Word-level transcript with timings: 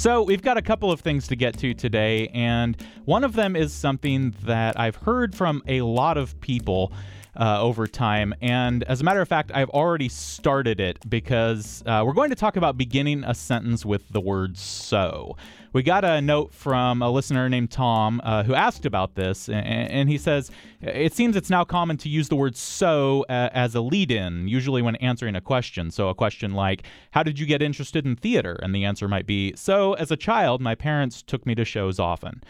So, 0.00 0.22
we've 0.22 0.40
got 0.40 0.56
a 0.56 0.62
couple 0.62 0.90
of 0.90 1.00
things 1.00 1.28
to 1.28 1.36
get 1.36 1.58
to 1.58 1.74
today, 1.74 2.28
and 2.28 2.74
one 3.04 3.22
of 3.22 3.34
them 3.34 3.54
is 3.54 3.70
something 3.70 4.34
that 4.44 4.80
I've 4.80 4.96
heard 4.96 5.34
from 5.34 5.62
a 5.68 5.82
lot 5.82 6.16
of 6.16 6.40
people 6.40 6.90
uh, 7.36 7.60
over 7.60 7.86
time. 7.86 8.34
And 8.40 8.82
as 8.84 9.00
a 9.00 9.04
matter 9.04 9.20
of 9.20 9.28
fact, 9.28 9.50
I've 9.54 9.70
already 9.70 10.08
started 10.08 10.80
it 10.80 11.08
because 11.08 11.82
uh, 11.86 12.02
we're 12.06 12.12
going 12.12 12.30
to 12.30 12.36
talk 12.36 12.56
about 12.56 12.76
beginning 12.76 13.24
a 13.24 13.34
sentence 13.34 13.84
with 13.84 14.08
the 14.08 14.20
word 14.20 14.56
so. 14.56 15.36
We 15.72 15.84
got 15.84 16.04
a 16.04 16.20
note 16.20 16.52
from 16.52 17.00
a 17.00 17.08
listener 17.08 17.48
named 17.48 17.70
Tom 17.70 18.20
uh, 18.24 18.42
who 18.42 18.54
asked 18.54 18.86
about 18.86 19.14
this, 19.14 19.48
and, 19.48 19.64
and, 19.64 20.08
he 20.08 20.18
says, 20.18 20.50
It 20.80 21.12
seems 21.12 21.36
it's 21.36 21.48
now 21.48 21.62
common 21.62 21.96
to 21.98 22.08
use 22.08 22.28
the 22.28 22.34
word 22.34 22.56
so 22.56 23.24
uh, 23.28 23.50
as 23.52 23.76
a 23.76 23.80
lead 23.80 24.10
in, 24.10 24.48
usually 24.48 24.82
when 24.82 24.96
answering 24.96 25.36
a 25.36 25.40
question. 25.40 25.92
So, 25.92 26.08
a 26.08 26.14
question 26.14 26.54
like, 26.54 26.82
How 27.12 27.22
did 27.22 27.38
you 27.38 27.46
get 27.46 27.62
interested 27.62 28.04
in 28.04 28.16
theater? 28.16 28.58
And 28.60 28.74
the 28.74 28.84
answer 28.84 29.06
might 29.06 29.26
be, 29.26 29.52
So, 29.54 29.92
as 29.92 30.10
a 30.10 30.16
child, 30.16 30.60
my 30.60 30.74
parents 30.74 31.22
took 31.22 31.46
me 31.46 31.54
to 31.54 31.64
shows 31.64 32.00
often. 32.00 32.42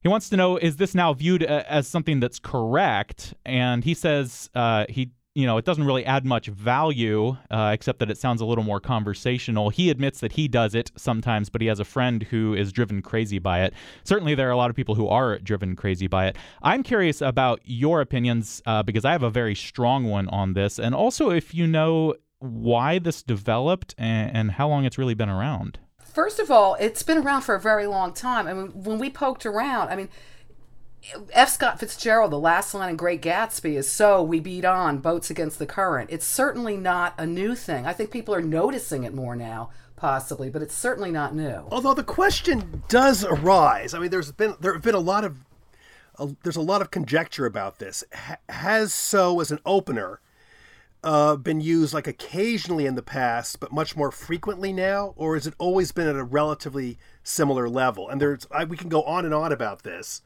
He 0.00 0.08
wants 0.08 0.28
to 0.30 0.36
know 0.36 0.56
is 0.56 0.76
this 0.76 0.94
now 0.94 1.12
viewed 1.12 1.42
uh, 1.42 1.64
as 1.68 1.88
something 1.88 2.20
that's 2.20 2.38
correct? 2.38 3.34
And 3.44 3.84
he 3.84 3.94
says 3.94 4.50
uh, 4.54 4.86
he 4.88 5.10
you 5.38 5.46
know, 5.46 5.56
it 5.56 5.64
doesn't 5.64 5.84
really 5.84 6.04
add 6.04 6.24
much 6.24 6.48
value, 6.48 7.36
uh, 7.48 7.70
except 7.72 8.00
that 8.00 8.10
it 8.10 8.18
sounds 8.18 8.40
a 8.40 8.44
little 8.44 8.64
more 8.64 8.80
conversational. 8.80 9.70
He 9.70 9.88
admits 9.88 10.18
that 10.18 10.32
he 10.32 10.48
does 10.48 10.74
it 10.74 10.90
sometimes, 10.96 11.48
but 11.48 11.60
he 11.60 11.68
has 11.68 11.78
a 11.78 11.84
friend 11.84 12.24
who 12.24 12.54
is 12.54 12.72
driven 12.72 13.02
crazy 13.02 13.38
by 13.38 13.62
it. 13.62 13.72
Certainly, 14.02 14.34
there 14.34 14.48
are 14.48 14.50
a 14.50 14.56
lot 14.56 14.68
of 14.68 14.74
people 14.74 14.96
who 14.96 15.06
are 15.06 15.38
driven 15.38 15.76
crazy 15.76 16.08
by 16.08 16.26
it. 16.26 16.36
I'm 16.60 16.82
curious 16.82 17.20
about 17.20 17.60
your 17.62 18.00
opinions 18.00 18.60
uh, 18.66 18.82
because 18.82 19.04
I 19.04 19.12
have 19.12 19.22
a 19.22 19.30
very 19.30 19.54
strong 19.54 20.06
one 20.06 20.26
on 20.30 20.54
this, 20.54 20.80
and 20.80 20.92
also 20.92 21.30
if 21.30 21.54
you 21.54 21.68
know 21.68 22.16
why 22.40 22.98
this 22.98 23.22
developed 23.22 23.94
and, 23.96 24.36
and 24.36 24.50
how 24.50 24.68
long 24.68 24.86
it's 24.86 24.98
really 24.98 25.14
been 25.14 25.28
around. 25.28 25.78
First 26.12 26.38
of 26.38 26.50
all, 26.50 26.74
it's 26.80 27.02
been 27.02 27.18
around 27.18 27.42
for 27.42 27.54
a 27.54 27.60
very 27.60 27.86
long 27.86 28.12
time. 28.12 28.46
I 28.46 28.54
mean, 28.54 28.82
when 28.82 28.98
we 28.98 29.10
poked 29.10 29.46
around, 29.46 29.88
I 29.88 29.96
mean, 29.96 30.08
F. 31.32 31.50
Scott 31.50 31.78
Fitzgerald, 31.78 32.32
the 32.32 32.38
last 32.38 32.74
line 32.74 32.90
in 32.90 32.96
Great 32.96 33.22
Gatsby 33.22 33.74
is 33.76 33.90
so 33.90 34.22
we 34.22 34.40
beat 34.40 34.64
on 34.64 34.98
boats 34.98 35.30
against 35.30 35.58
the 35.58 35.66
current. 35.66 36.10
It's 36.10 36.26
certainly 36.26 36.76
not 36.76 37.14
a 37.18 37.26
new 37.26 37.54
thing. 37.54 37.86
I 37.86 37.92
think 37.92 38.10
people 38.10 38.34
are 38.34 38.42
noticing 38.42 39.04
it 39.04 39.14
more 39.14 39.36
now, 39.36 39.70
possibly, 39.96 40.50
but 40.50 40.62
it's 40.62 40.74
certainly 40.74 41.10
not 41.10 41.34
new. 41.34 41.66
Although 41.70 41.94
the 41.94 42.02
question 42.02 42.82
does 42.88 43.24
arise. 43.24 43.94
I 43.94 44.00
mean, 44.00 44.10
there's 44.10 44.32
been 44.32 44.56
there 44.60 44.72
have 44.72 44.82
been 44.82 44.94
a 44.94 45.00
lot 45.00 45.24
of 45.24 45.44
there's 46.42 46.56
a 46.56 46.60
lot 46.60 46.82
of 46.82 46.90
conjecture 46.90 47.46
about 47.46 47.78
this. 47.78 48.02
has 48.48 48.92
so 48.92 49.40
as 49.40 49.52
an 49.52 49.60
opener 49.64 50.20
uh, 51.04 51.36
been 51.36 51.60
used 51.60 51.94
like 51.94 52.06
occasionally 52.06 52.86
in 52.86 52.94
the 52.94 53.02
past, 53.02 53.60
but 53.60 53.72
much 53.72 53.96
more 53.96 54.10
frequently 54.10 54.72
now, 54.72 55.14
or 55.16 55.34
has 55.34 55.46
it 55.46 55.54
always 55.58 55.92
been 55.92 56.08
at 56.08 56.16
a 56.16 56.24
relatively 56.24 56.98
similar 57.22 57.68
level? 57.68 58.08
And 58.08 58.20
there's 58.20 58.46
I, 58.50 58.64
we 58.64 58.76
can 58.76 58.88
go 58.88 59.02
on 59.02 59.24
and 59.24 59.32
on 59.32 59.52
about 59.52 59.82
this, 59.82 60.22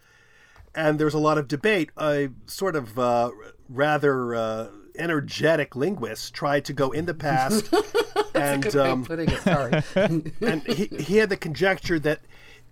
and 0.74 0.98
there's 0.98 1.14
a 1.14 1.18
lot 1.18 1.38
of 1.38 1.48
debate. 1.48 1.90
A 1.98 2.30
sort 2.46 2.74
of 2.74 2.98
uh, 2.98 3.30
rather 3.68 4.34
uh, 4.34 4.68
energetic 4.96 5.76
linguist 5.76 6.32
tried 6.32 6.64
to 6.66 6.72
go 6.72 6.90
in 6.90 7.04
the 7.04 7.14
past, 7.14 7.72
and 8.34 8.74
um, 8.76 9.06
it. 9.10 9.30
Sorry, 9.42 9.82
and 10.40 10.62
he, 10.62 10.86
he 10.86 11.16
had 11.18 11.28
the 11.28 11.36
conjecture 11.36 11.98
that 11.98 12.20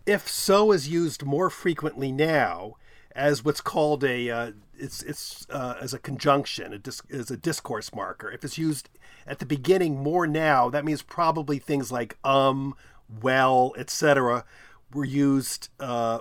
if 0.06 0.26
so 0.26 0.72
is 0.72 0.88
used 0.88 1.22
more 1.22 1.50
frequently 1.50 2.10
now 2.10 2.76
as 3.14 3.44
what's 3.44 3.60
called 3.60 4.04
a 4.04 4.30
uh, 4.30 4.52
it's 4.78 5.02
it's 5.02 5.46
uh, 5.50 5.74
as 5.80 5.92
a 5.92 5.98
conjunction, 5.98 6.72
a 6.72 6.78
dis- 6.78 7.02
as 7.10 7.30
a 7.30 7.36
discourse 7.36 7.94
marker. 7.94 8.30
If 8.30 8.44
it's 8.44 8.58
used 8.58 8.88
at 9.26 9.38
the 9.38 9.46
beginning 9.46 10.02
more 10.02 10.26
now, 10.26 10.70
that 10.70 10.84
means 10.84 11.02
probably 11.02 11.58
things 11.58 11.90
like 11.90 12.16
um, 12.24 12.74
well, 13.22 13.74
etc. 13.76 14.44
were 14.92 15.04
used 15.04 15.68
uh, 15.78 16.20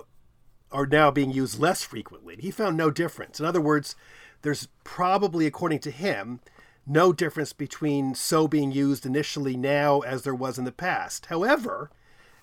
are 0.72 0.86
now 0.86 1.10
being 1.10 1.32
used 1.32 1.58
less 1.58 1.82
frequently. 1.82 2.36
He 2.38 2.50
found 2.50 2.76
no 2.76 2.90
difference. 2.90 3.40
In 3.40 3.46
other 3.46 3.60
words, 3.60 3.96
there's 4.42 4.68
probably, 4.84 5.46
according 5.46 5.80
to 5.80 5.90
him, 5.90 6.40
no 6.86 7.12
difference 7.12 7.52
between 7.52 8.14
so 8.14 8.48
being 8.48 8.72
used 8.72 9.04
initially 9.04 9.56
now 9.56 10.00
as 10.00 10.22
there 10.22 10.34
was 10.34 10.58
in 10.58 10.64
the 10.64 10.72
past. 10.72 11.26
However, 11.26 11.90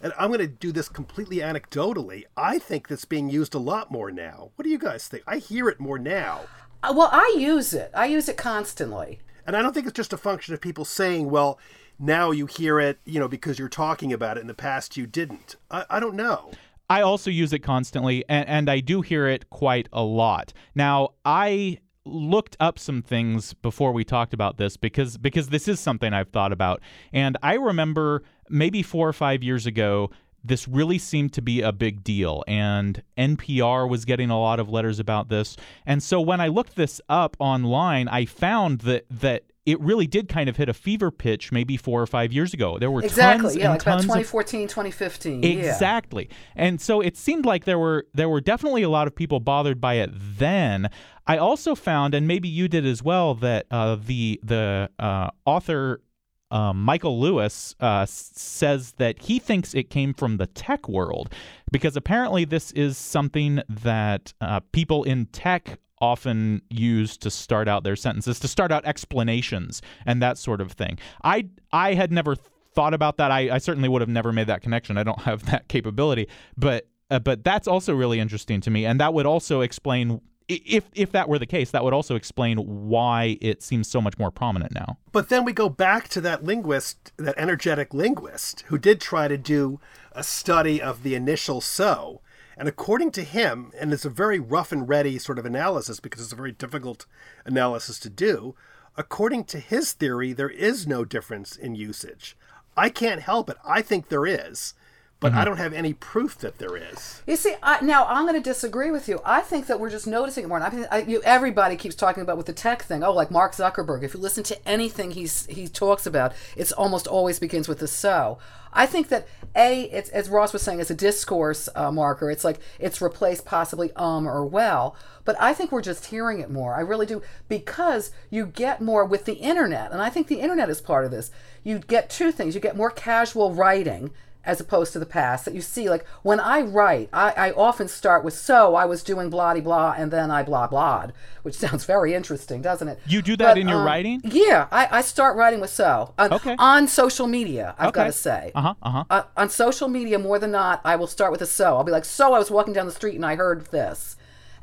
and 0.02 0.14
I'm 0.18 0.30
going 0.30 0.40
to 0.40 0.48
do 0.48 0.72
this 0.72 0.90
completely 0.90 1.38
anecdotally. 1.38 2.24
I 2.36 2.60
think 2.60 2.88
that's 2.88 3.06
being 3.06 3.30
used 3.30 3.56
a 3.56 3.60
lot 3.60 3.92
more 3.92 4.12
now. 4.12 4.52
What 4.56 4.64
do 4.64 4.70
you 4.70 4.78
guys 4.78 5.08
think? 5.08 5.24
I 5.28 5.38
hear 5.38 5.70
it 5.70 5.80
more 5.80 6.00
now. 6.00 6.42
Uh, 6.84 6.94
well, 6.96 7.10
I 7.12 7.36
use 7.38 7.74
it. 7.74 7.92
I 7.94 8.06
use 8.06 8.30
it 8.30 8.38
constantly. 8.38 9.20
And 9.46 9.56
I 9.56 9.62
don't 9.62 9.74
think 9.74 9.88
it's 9.88 9.96
just 9.96 10.14
a 10.14 10.18
function 10.18 10.54
of 10.54 10.62
people 10.62 10.86
saying, 10.86 11.30
well, 11.30 11.58
now 12.00 12.32
you 12.32 12.46
hear 12.46 12.80
it, 12.80 13.00
you 13.06 13.20
know, 13.20 13.28
because 13.28 13.58
you're 13.58 13.70
talking 13.70 14.14
about 14.14 14.38
it. 14.38 14.42
In 14.42 14.48
the 14.48 14.54
past, 14.54 14.98
you 14.98 15.08
didn't. 15.08 15.56
I, 15.72 15.86
I 15.90 16.00
don't 16.00 16.16
know. 16.16 16.52
I 16.90 17.02
also 17.02 17.30
use 17.30 17.52
it 17.52 17.60
constantly, 17.60 18.24
and, 18.30 18.48
and 18.48 18.70
I 18.70 18.80
do 18.80 19.02
hear 19.02 19.28
it 19.28 19.50
quite 19.50 19.90
a 19.92 20.04
lot. 20.04 20.54
Now, 20.76 21.10
I 21.26 21.80
looked 22.08 22.56
up 22.60 22.80
some 22.80 23.02
things 23.02 23.54
before 23.56 23.92
we 23.92 24.04
talked 24.04 24.34
about 24.34 24.58
this 24.58 24.78
because 24.78 25.18
because 25.18 25.50
this 25.50 25.68
is 25.68 25.80
something 25.80 26.14
I've 26.14 26.30
thought 26.30 26.52
about 26.52 26.82
and 27.14 27.38
I 27.44 27.56
remember 27.56 28.24
maybe 28.50 28.82
4 28.82 29.10
or 29.10 29.14
5 29.14 29.44
years 29.44 29.66
ago 29.66 30.10
this 30.44 30.68
really 30.68 30.98
seemed 30.98 31.34
to 31.34 31.42
be 31.42 31.62
a 31.62 31.72
big 31.72 32.04
deal 32.04 32.44
and 32.48 33.02
NPR 33.18 33.90
was 33.90 34.06
getting 34.06 34.30
a 34.30 34.40
lot 34.40 34.60
of 34.60 34.70
letters 34.70 35.00
about 35.00 35.30
this 35.30 35.58
and 35.86 36.02
so 36.02 36.22
when 36.22 36.40
I 36.40 36.48
looked 36.48 36.76
this 36.76 37.02
up 37.10 37.36
online 37.40 38.08
I 38.08 38.26
found 38.26 38.80
that 38.82 39.06
that 39.10 39.44
it 39.68 39.82
really 39.82 40.08
did 40.08 40.30
kind 40.30 40.48
of 40.48 40.56
hit 40.56 40.70
a 40.70 40.74
fever 40.74 41.12
pitch 41.12 41.52
maybe 41.52 41.76
four 41.76 42.02
or 42.02 42.08
five 42.08 42.32
years 42.32 42.54
ago. 42.54 42.80
There 42.80 42.90
were 42.90 43.04
exactly, 43.04 43.50
tons 43.50 43.56
yeah, 43.58 43.72
like 43.72 43.82
about 43.82 44.02
2014, 44.02 44.64
of, 44.64 44.70
2015. 44.70 45.44
Exactly. 45.44 46.30
Yeah. 46.30 46.36
And 46.56 46.80
so 46.80 47.02
it 47.02 47.18
seemed 47.18 47.46
like 47.46 47.66
there 47.66 47.78
were 47.78 48.08
there 48.14 48.30
were 48.30 48.40
definitely 48.40 48.84
a 48.84 48.90
lot 48.90 49.08
of 49.08 49.16
people 49.16 49.42
bothered 49.42 49.82
by 49.82 49.96
it 49.96 50.10
then. 50.14 50.90
I 51.28 51.38
also 51.38 51.76
found, 51.76 52.14
and 52.14 52.28
maybe 52.28 52.48
you 52.48 52.68
did 52.68 52.86
as 52.86 53.04
well, 53.04 53.36
that 53.36 53.66
uh, 53.70 53.96
the 53.96 54.40
the 54.44 54.90
uh, 54.98 55.30
author 55.46 56.02
um, 56.50 56.82
Michael 56.84 57.20
Lewis 57.20 57.76
uh, 57.80 58.06
says 58.08 58.94
that 58.94 59.22
he 59.24 59.40
thinks 59.40 59.74
it 59.74 59.90
came 59.90 60.14
from 60.14 60.38
the 60.38 60.48
tech 60.48 60.88
world 60.88 61.34
because 61.72 61.98
apparently 61.98 62.46
this 62.46 62.72
is 62.72 62.98
something 62.98 63.62
that 63.68 64.34
uh, 64.40 64.62
people 64.72 65.04
in 65.04 65.26
tech 65.28 65.80
often 66.00 66.62
use 66.70 67.18
to 67.18 67.30
start 67.30 67.68
out 67.68 67.84
their 67.84 67.96
sentences, 67.96 68.40
to 68.40 68.48
start 68.48 68.72
out 68.72 68.86
explanations 68.86 69.82
and 70.06 70.22
that 70.22 70.38
sort 70.38 70.62
of 70.62 70.72
thing. 70.72 70.98
I 71.24 71.48
I 71.72 71.96
had 71.96 72.12
never 72.12 72.36
thought 72.36 72.94
about 72.94 73.18
that. 73.18 73.32
I, 73.32 73.56
I 73.56 73.58
certainly 73.58 73.90
would 73.90 74.02
have 74.02 74.10
never 74.10 74.32
made 74.32 74.48
that 74.48 74.62
connection. 74.62 74.98
I 74.98 75.04
don't 75.04 75.22
have 75.24 75.46
that 75.48 75.68
capability, 75.68 76.28
but 76.56 76.88
uh, 77.10 77.20
but 77.20 77.44
that's 77.44 77.68
also 77.68 77.94
really 77.94 78.20
interesting 78.20 78.62
to 78.62 78.70
me, 78.70 78.86
and 78.86 79.00
that 79.02 79.14
would 79.14 79.26
also 79.26 79.62
explain 79.62 80.22
if 80.48 80.86
if 80.94 81.12
that 81.12 81.28
were 81.28 81.40
the 81.40 81.46
case, 81.46 81.72
that 81.72 81.84
would 81.84 81.94
also 81.94 82.16
explain 82.16 82.58
why 82.58 83.38
it 83.42 83.62
seems 83.62 83.88
so 83.88 84.00
much 84.02 84.18
more 84.18 84.32
prominent 84.32 84.74
now. 84.74 84.98
But 85.12 85.30
then 85.30 85.44
we 85.44 85.54
go 85.54 85.70
back 85.70 86.08
to 86.10 86.22
that 86.22 86.44
linguist, 86.44 87.12
that 87.18 87.36
energetic 87.38 87.94
linguist, 87.94 88.62
who 88.68 88.78
did 88.78 89.02
try 89.02 89.28
to 89.28 89.38
do 89.38 89.80
a 90.14 90.24
study 90.24 90.82
of 90.82 91.04
the 91.04 91.16
initial 91.16 91.62
so. 91.62 92.22
And 92.58 92.68
according 92.68 93.12
to 93.12 93.24
him, 93.24 93.72
and 93.80 93.94
it's 93.94 94.06
a 94.06 94.10
very 94.10 94.40
rough 94.40 94.72
and 94.72 94.90
ready 94.90 95.20
sort 95.20 95.38
of 95.38 95.46
analysis 95.46 96.00
because 96.00 96.24
it's 96.24 96.34
a 96.34 96.38
very 96.38 96.52
difficult 96.52 97.06
analysis 97.46 98.00
to 98.00 98.10
do, 98.10 98.56
according 98.96 99.44
to 99.46 99.60
his 99.60 99.94
theory, 99.94 100.34
there 100.34 100.50
is 100.50 100.88
no 100.88 101.06
difference 101.06 101.56
in 101.56 101.76
usage. 101.76 102.36
I 102.76 102.90
can't 102.90 103.22
help 103.22 103.50
it. 103.50 103.58
I 103.64 103.82
think 103.84 104.10
there 104.10 104.26
is 104.26 104.74
but 105.20 105.32
mm-hmm. 105.32 105.40
I 105.40 105.46
don't 105.46 105.58
have 105.58 105.74
any 105.74 105.94
proof 105.94 106.38
that 106.40 106.60
there 106.60 106.78
is. 106.78 107.24
You 107.26 107.36
see, 107.38 107.56
I, 107.64 107.84
now 107.84 108.06
I'm 108.06 108.28
going 108.28 108.42
to 108.42 108.50
disagree 108.50 108.92
with 108.92 109.08
you. 109.08 109.20
I 109.26 109.42
think 109.42 109.66
that 109.66 109.80
we're 109.80 109.90
just 109.90 110.06
noticing 110.06 110.44
it 110.44 110.48
more. 110.48 110.60
I 110.60 110.70
mean, 110.70 110.88
I, 110.92 111.02
you, 111.02 111.22
everybody 111.24 111.76
keeps 111.76 111.96
talking 111.96 112.22
about 112.22 112.38
with 112.38 112.46
the 112.46 112.54
tech 112.54 112.84
thing. 112.84 113.04
Oh, 113.04 113.14
like 113.14 113.32
Mark 113.32 113.54
Zuckerberg. 113.54 114.04
If 114.04 114.14
you 114.14 114.20
listen 114.20 114.44
to 114.44 114.68
anything 114.68 115.12
he's 115.12 115.48
he 115.48 115.68
talks 115.68 116.06
about, 116.06 116.34
it's 116.56 116.72
almost 116.72 117.08
always 117.08 117.40
begins 117.40 117.68
with 117.68 117.80
the 117.80 117.88
so. 117.88 118.38
I 118.74 118.86
think 118.86 119.08
that 119.08 119.28
a, 119.56 119.84
it's 119.86 120.10
as 120.10 120.30
Ross 120.30 120.54
was 120.54 120.62
saying, 120.62 120.80
it's 120.80 120.92
a 120.92 120.96
discourse 120.96 121.68
uh, 121.74 121.92
marker. 121.92 122.30
It's 122.30 122.44
like 122.44 122.60
it's 122.78 123.02
replaced 123.02 123.44
possibly 123.44 123.92
um 123.96 124.28
or 124.28 124.46
well. 124.46 124.96
But 125.26 125.36
I 125.40 125.54
think 125.54 125.72
we're 125.72 125.82
just 125.82 126.06
hearing 126.06 126.40
it 126.40 126.52
more. 126.52 126.76
I 126.76 126.82
really 126.82 127.08
do 127.08 127.24
because 127.50 128.12
you 128.30 128.46
get 128.46 128.82
more 128.82 129.04
with 129.04 129.26
the 129.26 129.34
internet, 129.34 129.92
and 129.92 130.00
I 130.00 130.12
think 130.12 130.28
the 130.28 130.42
internet 130.42 130.70
is 130.70 130.80
part 130.80 131.06
of 131.06 131.12
this. 131.12 131.32
You 131.64 131.80
get 131.80 132.12
two 132.12 132.32
things. 132.32 132.54
You 132.54 132.62
get 132.62 132.78
more 132.78 132.92
casual 132.92 133.56
writing 133.56 134.12
as 134.48 134.60
opposed 134.60 134.94
to 134.94 135.00
the 135.00 135.06
past 135.06 135.46
that 135.46 135.54
you 135.54 135.62
see 135.62 135.90
like 135.90 136.06
when 136.24 136.40
i 136.40 136.62
write 136.62 137.10
i, 137.14 137.32
I 137.32 137.52
often 137.52 137.88
start 137.88 138.24
with 138.24 138.34
so 138.34 138.74
i 138.76 138.86
was 138.86 139.04
doing 139.04 139.30
blah 139.30 139.54
blah 139.60 139.94
and 139.98 140.10
then 140.12 140.32
i 140.32 140.42
blah 140.44 140.66
blah 140.68 141.08
which 141.44 141.56
sounds 141.64 141.86
very 141.86 142.14
interesting 142.14 142.62
doesn't 142.62 142.88
it 142.88 143.00
You 143.06 143.22
do 143.22 143.36
that 143.38 143.54
But, 143.54 143.58
in 143.60 143.68
your 143.68 143.80
um, 143.80 143.86
writing? 143.86 144.22
yeah 144.24 144.68
i, 144.72 144.88
I 145.00 145.02
start 145.02 145.38
writing 145.38 145.60
with 145.60 145.70
so 145.70 146.14
uh, 146.18 146.30
Okay. 146.32 146.56
on 146.58 146.88
social 146.88 147.28
media 147.28 147.76
i've 147.78 147.94
got 147.94 148.06
to 148.06 148.12
say 148.12 148.52
Uh 148.56 148.62
huh. 148.62 148.74
Uh 148.82 148.90
huh. 148.92 149.04
uh, 149.10 149.24
on 149.36 149.50
social 149.50 149.88
media 149.88 150.18
more 150.20 150.40
than 150.40 150.52
not 150.52 150.82
i 150.84 150.96
will 150.96 151.08
start 151.08 151.32
with 151.32 151.42
a 151.42 151.46
so 151.46 151.78
i'll 151.78 151.84
be 151.84 151.92
like 151.92 152.06
so 152.06 152.34
i 152.34 152.40
was 152.40 152.50
walking 152.52 152.74
down 152.74 152.86
the 152.86 152.92
street 152.92 153.16
and 153.16 153.26
i 153.26 153.36
heard 153.36 153.66
this 153.68 154.17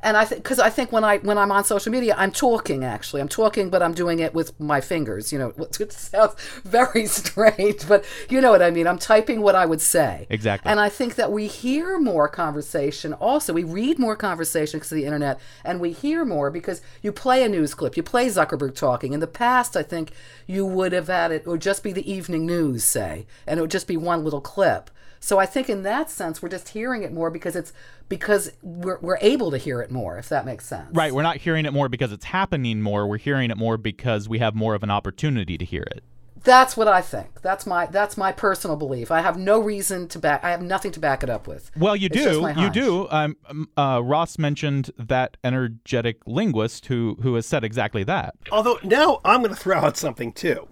and 0.04 0.16
i 0.16 0.24
think 0.24 0.42
because 0.42 0.60
i 0.60 0.70
think 0.70 0.92
when 0.92 1.02
i 1.02 1.18
when 1.18 1.38
i'm 1.38 1.50
on 1.50 1.64
social 1.64 1.90
media 1.90 2.14
i'm 2.16 2.30
talking 2.30 2.84
actually. 2.84 3.20
I'm 3.20 3.28
talking 3.28 3.70
but 3.70 3.82
i'm 3.82 3.94
doing 3.94 4.18
it 4.20 4.34
with 4.34 4.58
my 4.60 4.80
fingers 4.80 5.32
you 5.32 5.38
know 5.38 5.52
it 5.80 5.92
sounds 5.92 6.34
very 6.62 7.06
strange 7.20 7.88
but 7.88 8.04
you 8.28 8.40
know 8.40 8.50
what 8.50 8.62
i 8.62 8.70
mean. 8.70 8.86
I'm 8.86 8.98
typing 8.98 9.40
what 9.40 9.54
i 9.54 9.66
would 9.66 9.80
say. 9.80 10.26
Exactly. 10.30 10.70
and 10.70 10.78
i 10.78 10.88
think 10.88 11.14
that 11.16 11.32
we 11.32 11.46
hear 11.46 11.98
more 11.98 12.28
conversation 12.28 13.14
also. 13.14 13.52
We 13.52 13.64
read 13.64 13.98
more 13.98 14.14
conversation 14.14 14.78
because 14.78 14.92
of 14.92 14.96
the 14.96 15.06
internet 15.06 15.40
and 15.64 15.80
we 15.80 15.92
hear 15.92 16.24
more 16.24 16.50
because 16.50 16.82
you 17.02 17.10
play 17.10 17.42
a 17.42 17.48
news 17.48 17.74
clip. 17.74 17.96
You 17.96 18.02
play 18.02 18.26
zuckerberg 18.26 18.74
talking. 18.74 19.12
In 19.14 19.20
the 19.20 19.26
past 19.26 19.76
i 19.76 19.82
think 19.82 20.12
you 20.46 20.66
would 20.66 20.92
have 20.92 21.08
had 21.08 21.32
it, 21.32 21.42
it 21.42 21.46
would 21.46 21.62
just 21.62 21.82
be 21.82 21.92
the 21.92 22.10
evening 22.10 22.46
news 22.46 22.84
say 22.84 23.26
and 23.46 23.58
it 23.58 23.62
would 23.62 23.70
just 23.70 23.86
be 23.86 23.96
one 23.96 24.22
little 24.22 24.40
clip 24.40 24.90
so 25.24 25.38
I 25.38 25.46
think 25.46 25.70
in 25.70 25.84
that 25.84 26.10
sense, 26.10 26.42
we're 26.42 26.50
just 26.50 26.68
hearing 26.68 27.02
it 27.02 27.10
more 27.10 27.30
because 27.30 27.56
it's 27.56 27.72
because 28.10 28.52
we're, 28.60 28.98
we're 28.98 29.16
able 29.22 29.50
to 29.52 29.56
hear 29.56 29.80
it 29.80 29.90
more, 29.90 30.18
if 30.18 30.28
that 30.28 30.44
makes 30.44 30.66
sense. 30.66 30.90
Right. 30.92 31.14
We're 31.14 31.22
not 31.22 31.38
hearing 31.38 31.64
it 31.64 31.72
more 31.72 31.88
because 31.88 32.12
it's 32.12 32.26
happening 32.26 32.82
more. 32.82 33.06
We're 33.06 33.16
hearing 33.16 33.50
it 33.50 33.56
more 33.56 33.78
because 33.78 34.28
we 34.28 34.38
have 34.40 34.54
more 34.54 34.74
of 34.74 34.82
an 34.82 34.90
opportunity 34.90 35.56
to 35.56 35.64
hear 35.64 35.80
it. 35.80 36.04
That's 36.42 36.76
what 36.76 36.88
I 36.88 37.00
think. 37.00 37.40
That's 37.40 37.64
my 37.64 37.86
that's 37.86 38.18
my 38.18 38.32
personal 38.32 38.76
belief. 38.76 39.10
I 39.10 39.22
have 39.22 39.38
no 39.38 39.58
reason 39.60 40.08
to 40.08 40.18
back. 40.18 40.44
I 40.44 40.50
have 40.50 40.60
nothing 40.60 40.92
to 40.92 41.00
back 41.00 41.22
it 41.22 41.30
up 41.30 41.46
with. 41.46 41.70
Well, 41.74 41.96
you 41.96 42.08
It's 42.12 42.16
just 42.16 42.28
do. 42.28 42.42
my 42.42 42.62
You 42.62 42.68
do. 42.68 43.08
Um, 43.08 43.38
um, 43.48 43.68
uh, 43.78 44.02
Ross 44.04 44.36
mentioned 44.36 44.90
that 44.98 45.38
energetic 45.42 46.18
linguist 46.26 46.84
who 46.84 47.16
who 47.22 47.34
has 47.36 47.46
said 47.46 47.64
exactly 47.64 48.04
that. 48.04 48.34
Although 48.52 48.78
now 48.84 49.22
I'm 49.24 49.40
going 49.40 49.54
to 49.54 49.58
throw 49.58 49.78
out 49.78 49.96
something 49.96 50.34
too. 50.34 50.68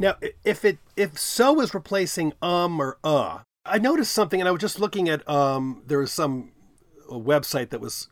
Now, 0.00 0.16
if 0.44 0.64
it 0.64 0.78
if 0.96 1.16
so 1.16 1.60
is 1.60 1.74
replacing 1.74 2.32
um 2.42 2.80
or 2.80 2.98
uh, 3.04 3.38
I 3.66 3.78
noticed 3.78 4.12
something, 4.12 4.40
and 4.40 4.48
I 4.48 4.52
was 4.52 4.60
just 4.60 4.78
looking 4.78 5.08
at 5.08 5.26
um 5.28 5.82
there 5.86 5.98
was 5.98 6.12
some 6.12 6.52
website 7.10 7.70
that 7.70 7.80
was 7.80 8.08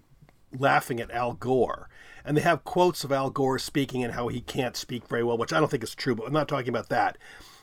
laughing 0.58 1.00
at 1.00 1.10
Al 1.10 1.34
Gore, 1.34 1.88
and 2.24 2.36
they 2.36 2.40
have 2.42 2.64
quotes 2.64 3.04
of 3.04 3.12
Al 3.12 3.30
Gore 3.30 3.58
speaking 3.58 4.02
and 4.02 4.14
how 4.14 4.28
he 4.28 4.40
can't 4.40 4.76
speak 4.76 5.08
very 5.08 5.22
well, 5.22 5.36
which 5.36 5.52
I 5.52 5.60
don't 5.60 5.70
think 5.70 5.82
is 5.82 5.94
true, 5.94 6.14
but 6.14 6.26
I'm 6.26 6.32
not 6.32 6.48
talking 6.48 6.68
about 6.68 6.88
that. 6.88 7.18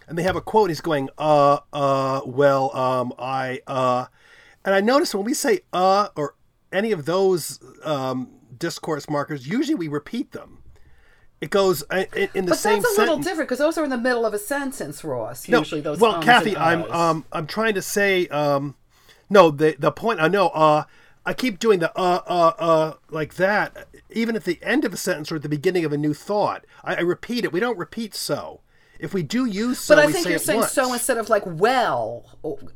And 0.08 0.18
they 0.18 0.24
have 0.24 0.36
a 0.36 0.42
quote. 0.42 0.70
He's 0.70 0.82
going 0.82 1.10
uh 1.18 1.60
uh 1.74 2.22
well 2.26 2.76
um 2.76 3.14
I 3.18 3.62
uh, 3.68 4.06
and 4.64 4.76
I 4.76 4.82
noticed 4.82 5.16
when 5.16 5.26
we 5.26 5.34
say 5.34 5.62
uh 5.74 6.10
or 6.16 6.36
any 6.72 6.92
of 6.92 7.06
those 7.06 7.60
um 7.84 8.30
discourse 8.58 9.10
markers, 9.10 9.48
usually 9.48 9.76
we 9.76 9.88
repeat 9.88 10.32
them. 10.32 10.59
It 11.42 11.50
goes 11.52 11.84
uh, 11.90 12.04
in, 12.16 12.30
in 12.34 12.46
the 12.46 12.52
But 12.52 12.60
same 12.60 12.82
that's 12.82 12.98
a 12.98 13.00
little 13.00 13.16
sentence. 13.16 13.26
different 13.28 13.48
because 13.50 13.60
those 13.60 13.78
are 13.78 13.84
in 13.86 13.90
the 13.90 13.98
middle 13.98 14.26
of 14.26 14.34
a 14.34 14.40
sentence, 14.40 15.04
Ross. 15.04 15.48
No, 15.48 15.60
Usually 15.60 15.82
those. 15.82 16.00
well, 16.00 16.22
Kathy, 16.22 16.56
I'm 16.58 16.84
um 16.92 17.26
I'm 17.32 17.48
trying 17.48 17.76
to 17.76 17.82
say 17.82 18.28
um 18.28 18.76
no 19.30 19.50
the 19.52 19.76
the 19.80 19.92
point 19.92 20.20
I 20.20 20.28
know 20.28 20.50
uh 20.50 20.84
I 21.26 21.34
keep 21.34 21.60
doing 21.60 21.80
the 21.80 21.98
uh 21.98 22.22
uh 22.28 22.52
uh 22.60 22.94
like 23.10 23.36
that 23.36 23.88
even 24.10 24.36
at 24.36 24.44
the 24.44 24.60
end 24.62 24.84
of 24.86 24.94
a 24.94 24.98
sentence 24.98 25.32
or 25.32 25.36
at 25.38 25.44
the 25.44 25.50
beginning 25.50 25.86
of 25.86 25.94
a 25.94 25.98
new 25.98 26.14
thought. 26.14 26.66
I, 26.84 26.96
I 26.96 27.00
repeat 27.02 27.44
it. 27.46 27.54
We 27.54 27.60
don't 27.62 27.78
repeat 27.78 28.14
so. 28.16 28.62
If 29.00 29.14
we 29.14 29.24
do 29.24 29.46
use 29.46 29.80
so, 29.80 29.96
But 29.96 30.04
I 30.10 30.12
think 30.12 30.28
you're 30.28 30.40
saying 30.40 30.60
once. 30.60 30.74
so 30.74 30.92
instead 30.92 31.18
of 31.18 31.30
like 31.30 31.44
well, 31.46 32.26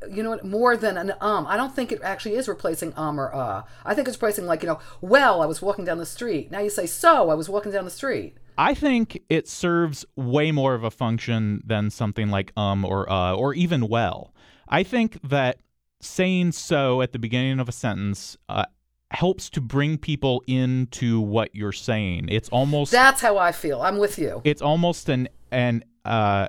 you 0.10 0.24
know, 0.24 0.30
what, 0.30 0.46
more 0.46 0.78
than 0.78 0.96
an 0.96 1.14
um. 1.20 1.46
I 1.48 1.58
don't 1.58 1.76
think 1.76 1.92
it 1.92 2.02
actually 2.02 2.36
is 2.36 2.48
replacing 2.48 2.94
um 2.96 3.20
or 3.20 3.36
uh. 3.36 3.64
I 3.84 3.94
think 3.94 4.08
it's 4.08 4.16
replacing 4.16 4.46
like 4.46 4.62
you 4.64 4.68
know, 4.70 4.80
well, 5.02 5.42
I 5.42 5.46
was 5.48 5.62
walking 5.62 5.84
down 5.84 5.98
the 5.98 6.06
street. 6.06 6.50
Now 6.50 6.60
you 6.62 6.70
say 6.70 6.86
so, 6.86 7.30
I 7.30 7.34
was 7.34 7.50
walking 7.50 7.74
down 7.74 7.84
the 7.84 7.92
street. 7.92 8.38
I 8.58 8.74
think 8.74 9.22
it 9.30 9.48
serves 9.48 10.06
way 10.16 10.52
more 10.52 10.74
of 10.76 10.84
a 10.84 10.92
function 10.92 11.62
than 11.66 11.90
something 11.90 12.30
like 12.30 12.52
um 12.58 12.86
or 12.86 13.10
uh 13.12 13.34
or 13.36 13.54
even 13.54 13.88
well. 13.88 14.34
I 14.68 14.84
think 14.84 15.20
that 15.30 15.58
saying 16.02 16.52
so 16.52 17.02
at 17.02 17.12
the 17.12 17.20
beginning 17.20 17.60
of 17.60 17.70
a 17.70 17.72
sentence 17.72 18.38
uh, 18.50 18.66
helps 19.12 19.50
to 19.52 19.62
bring 19.62 19.98
people 19.98 20.44
into 20.48 21.22
what 21.22 21.54
you're 21.56 21.72
saying. 21.72 22.28
It's 22.30 22.50
almost 22.50 22.92
That's 22.92 23.22
how 23.22 23.38
I 23.38 23.52
feel. 23.52 23.82
I'm 23.82 23.98
with 23.98 24.18
you. 24.18 24.42
it's 24.44 24.62
almost 24.62 25.10
an 25.10 25.30
an 25.52 25.84
uh 26.06 26.48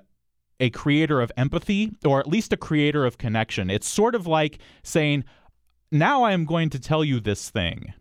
a 0.61 0.71
creator 0.71 1.21
of 1.21 1.33
empathy 1.37 1.93
or 2.05 2.21
at 2.21 2.27
least 2.27 2.53
a 2.53 2.57
creator 2.57 3.05
of 3.05 3.19
connection. 3.19 3.71
It's 3.71 3.89
sort 3.89 4.15
of 4.15 4.27
like 4.27 4.59
saying 4.83 5.25
now 5.91 6.23
I 6.23 6.33
am 6.33 6.45
going 6.45 6.71
to 6.71 6.81
tell 6.81 7.05
you 7.05 7.21
this 7.21 7.51
thing. 7.51 7.95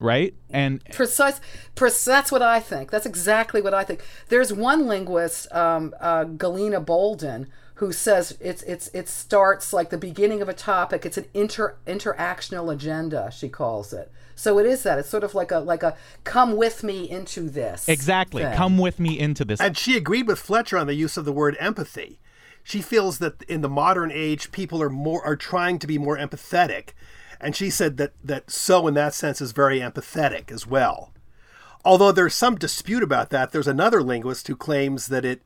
Right? 0.00 0.34
And 0.48 0.82
Precise, 0.86 1.40
precise. 1.74 2.04
That's 2.06 2.32
what 2.32 2.42
I 2.42 2.58
think. 2.58 2.90
That's 2.90 3.06
exactly 3.06 3.60
what 3.60 3.74
I 3.74 3.84
think. 3.84 4.02
There's 4.28 4.52
one 4.52 4.86
linguist, 4.86 5.52
um, 5.52 5.94
uh, 6.00 6.24
Galina 6.24 6.84
Bolden, 6.84 7.48
who 7.74 7.92
says 7.92 8.36
it's 8.40 8.62
it's 8.64 8.88
it 8.88 9.08
starts 9.08 9.72
like 9.72 9.90
the 9.90 9.98
beginning 9.98 10.42
of 10.42 10.48
a 10.48 10.54
topic. 10.54 11.06
It's 11.06 11.16
an 11.16 11.26
inter 11.32 11.76
interactional 11.86 12.72
agenda. 12.72 13.30
She 13.30 13.48
calls 13.48 13.92
it. 13.92 14.10
So 14.34 14.58
it 14.58 14.64
is 14.64 14.82
that. 14.84 14.98
It's 14.98 15.08
sort 15.08 15.22
of 15.22 15.34
like 15.34 15.50
a 15.50 15.58
like 15.58 15.82
a 15.82 15.96
come 16.24 16.56
with 16.56 16.82
me 16.82 17.08
into 17.08 17.48
this. 17.50 17.88
exactly, 17.88 18.42
thing. 18.42 18.54
come 18.54 18.78
with 18.78 18.98
me 18.98 19.18
into 19.18 19.44
this. 19.44 19.60
And 19.60 19.76
she 19.76 19.98
agreed 19.98 20.26
with 20.26 20.38
Fletcher 20.38 20.78
on 20.78 20.86
the 20.86 20.94
use 20.94 21.16
of 21.16 21.26
the 21.26 21.32
word 21.32 21.58
empathy. 21.60 22.20
She 22.62 22.82
feels 22.82 23.18
that 23.18 23.42
in 23.42 23.62
the 23.62 23.68
modern 23.68 24.10
age, 24.10 24.52
people 24.52 24.82
are 24.82 24.90
more 24.90 25.24
are 25.24 25.36
trying 25.36 25.78
to 25.78 25.86
be 25.86 25.98
more 25.98 26.16
empathetic, 26.16 26.90
and 27.40 27.56
she 27.56 27.70
said 27.70 27.96
that 27.96 28.12
that 28.22 28.50
so 28.50 28.86
in 28.86 28.94
that 28.94 29.14
sense 29.14 29.40
is 29.40 29.52
very 29.52 29.80
empathetic 29.80 30.50
as 30.50 30.66
well. 30.66 31.12
Although 31.84 32.12
there's 32.12 32.34
some 32.34 32.56
dispute 32.56 33.02
about 33.02 33.30
that, 33.30 33.52
there's 33.52 33.68
another 33.68 34.02
linguist 34.02 34.48
who 34.48 34.56
claims 34.56 35.06
that 35.08 35.24
it 35.24 35.42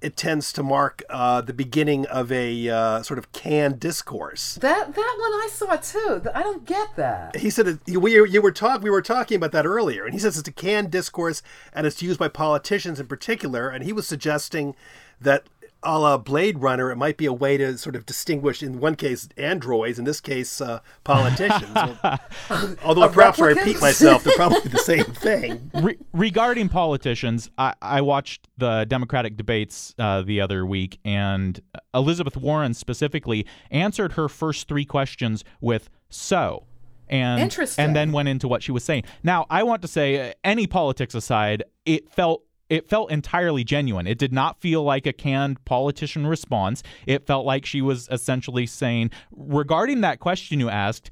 it 0.00 0.16
tends 0.16 0.52
to 0.52 0.62
mark 0.62 1.02
uh, 1.10 1.40
the 1.40 1.52
beginning 1.52 2.06
of 2.06 2.30
a 2.30 2.68
uh, 2.68 3.02
sort 3.02 3.18
of 3.18 3.32
canned 3.32 3.80
discourse. 3.80 4.54
That 4.56 4.94
that 4.94 5.16
one 5.18 5.32
I 5.32 5.48
saw 5.50 5.76
too. 5.76 6.22
I 6.34 6.42
don't 6.42 6.64
get 6.64 6.94
that. 6.96 7.36
He 7.36 7.50
said 7.50 7.80
we 7.86 8.14
you 8.28 8.42
were 8.42 8.52
talk 8.52 8.82
we 8.82 8.90
were 8.90 9.02
talking 9.02 9.36
about 9.36 9.52
that 9.52 9.66
earlier, 9.66 10.04
and 10.04 10.14
he 10.14 10.20
says 10.20 10.38
it's 10.38 10.48
a 10.48 10.52
canned 10.52 10.90
discourse 10.90 11.42
and 11.72 11.86
it's 11.86 12.02
used 12.02 12.18
by 12.18 12.28
politicians 12.28 13.00
in 13.00 13.06
particular. 13.06 13.68
And 13.68 13.84
he 13.84 13.92
was 13.92 14.06
suggesting 14.06 14.74
that 15.20 15.44
a 15.82 15.98
la 15.98 16.18
Blade 16.18 16.60
Runner, 16.60 16.90
it 16.90 16.96
might 16.96 17.16
be 17.16 17.26
a 17.26 17.32
way 17.32 17.56
to 17.56 17.78
sort 17.78 17.94
of 17.94 18.04
distinguish, 18.04 18.62
in 18.62 18.80
one 18.80 18.96
case, 18.96 19.28
androids, 19.36 19.98
in 19.98 20.04
this 20.04 20.20
case, 20.20 20.60
uh, 20.60 20.80
politicians. 21.04 21.76
Although 22.84 23.08
perhaps 23.08 23.40
I 23.40 23.46
repeat 23.46 23.80
myself, 23.80 24.24
they're 24.24 24.34
probably 24.36 24.70
the 24.70 24.78
same 24.78 25.04
thing. 25.04 25.70
Re- 25.74 25.98
regarding 26.12 26.68
politicians, 26.68 27.50
I, 27.58 27.74
I 27.80 28.00
watched 28.00 28.48
the 28.58 28.86
Democratic 28.86 29.36
debates 29.36 29.94
uh, 29.98 30.22
the 30.22 30.40
other 30.40 30.66
week, 30.66 30.98
and 31.04 31.60
Elizabeth 31.94 32.36
Warren 32.36 32.74
specifically 32.74 33.46
answered 33.70 34.12
her 34.12 34.28
first 34.28 34.68
three 34.68 34.84
questions 34.84 35.44
with 35.60 35.88
"so." 36.08 36.64
And, 37.10 37.58
and 37.78 37.96
then 37.96 38.12
went 38.12 38.28
into 38.28 38.48
what 38.48 38.62
she 38.62 38.70
was 38.70 38.84
saying. 38.84 39.04
Now, 39.22 39.46
I 39.48 39.62
want 39.62 39.80
to 39.80 39.88
say, 39.88 40.28
uh, 40.28 40.34
any 40.44 40.66
politics 40.66 41.14
aside, 41.14 41.62
it 41.86 42.10
felt 42.10 42.42
it 42.70 42.88
felt 42.88 43.10
entirely 43.10 43.64
genuine. 43.64 44.06
It 44.06 44.18
did 44.18 44.32
not 44.32 44.60
feel 44.60 44.82
like 44.82 45.06
a 45.06 45.12
canned 45.12 45.64
politician 45.64 46.26
response. 46.26 46.82
It 47.06 47.26
felt 47.26 47.46
like 47.46 47.64
she 47.64 47.80
was 47.80 48.08
essentially 48.10 48.66
saying, 48.66 49.10
regarding 49.30 50.00
that 50.02 50.20
question 50.20 50.60
you 50.60 50.68
asked, 50.68 51.10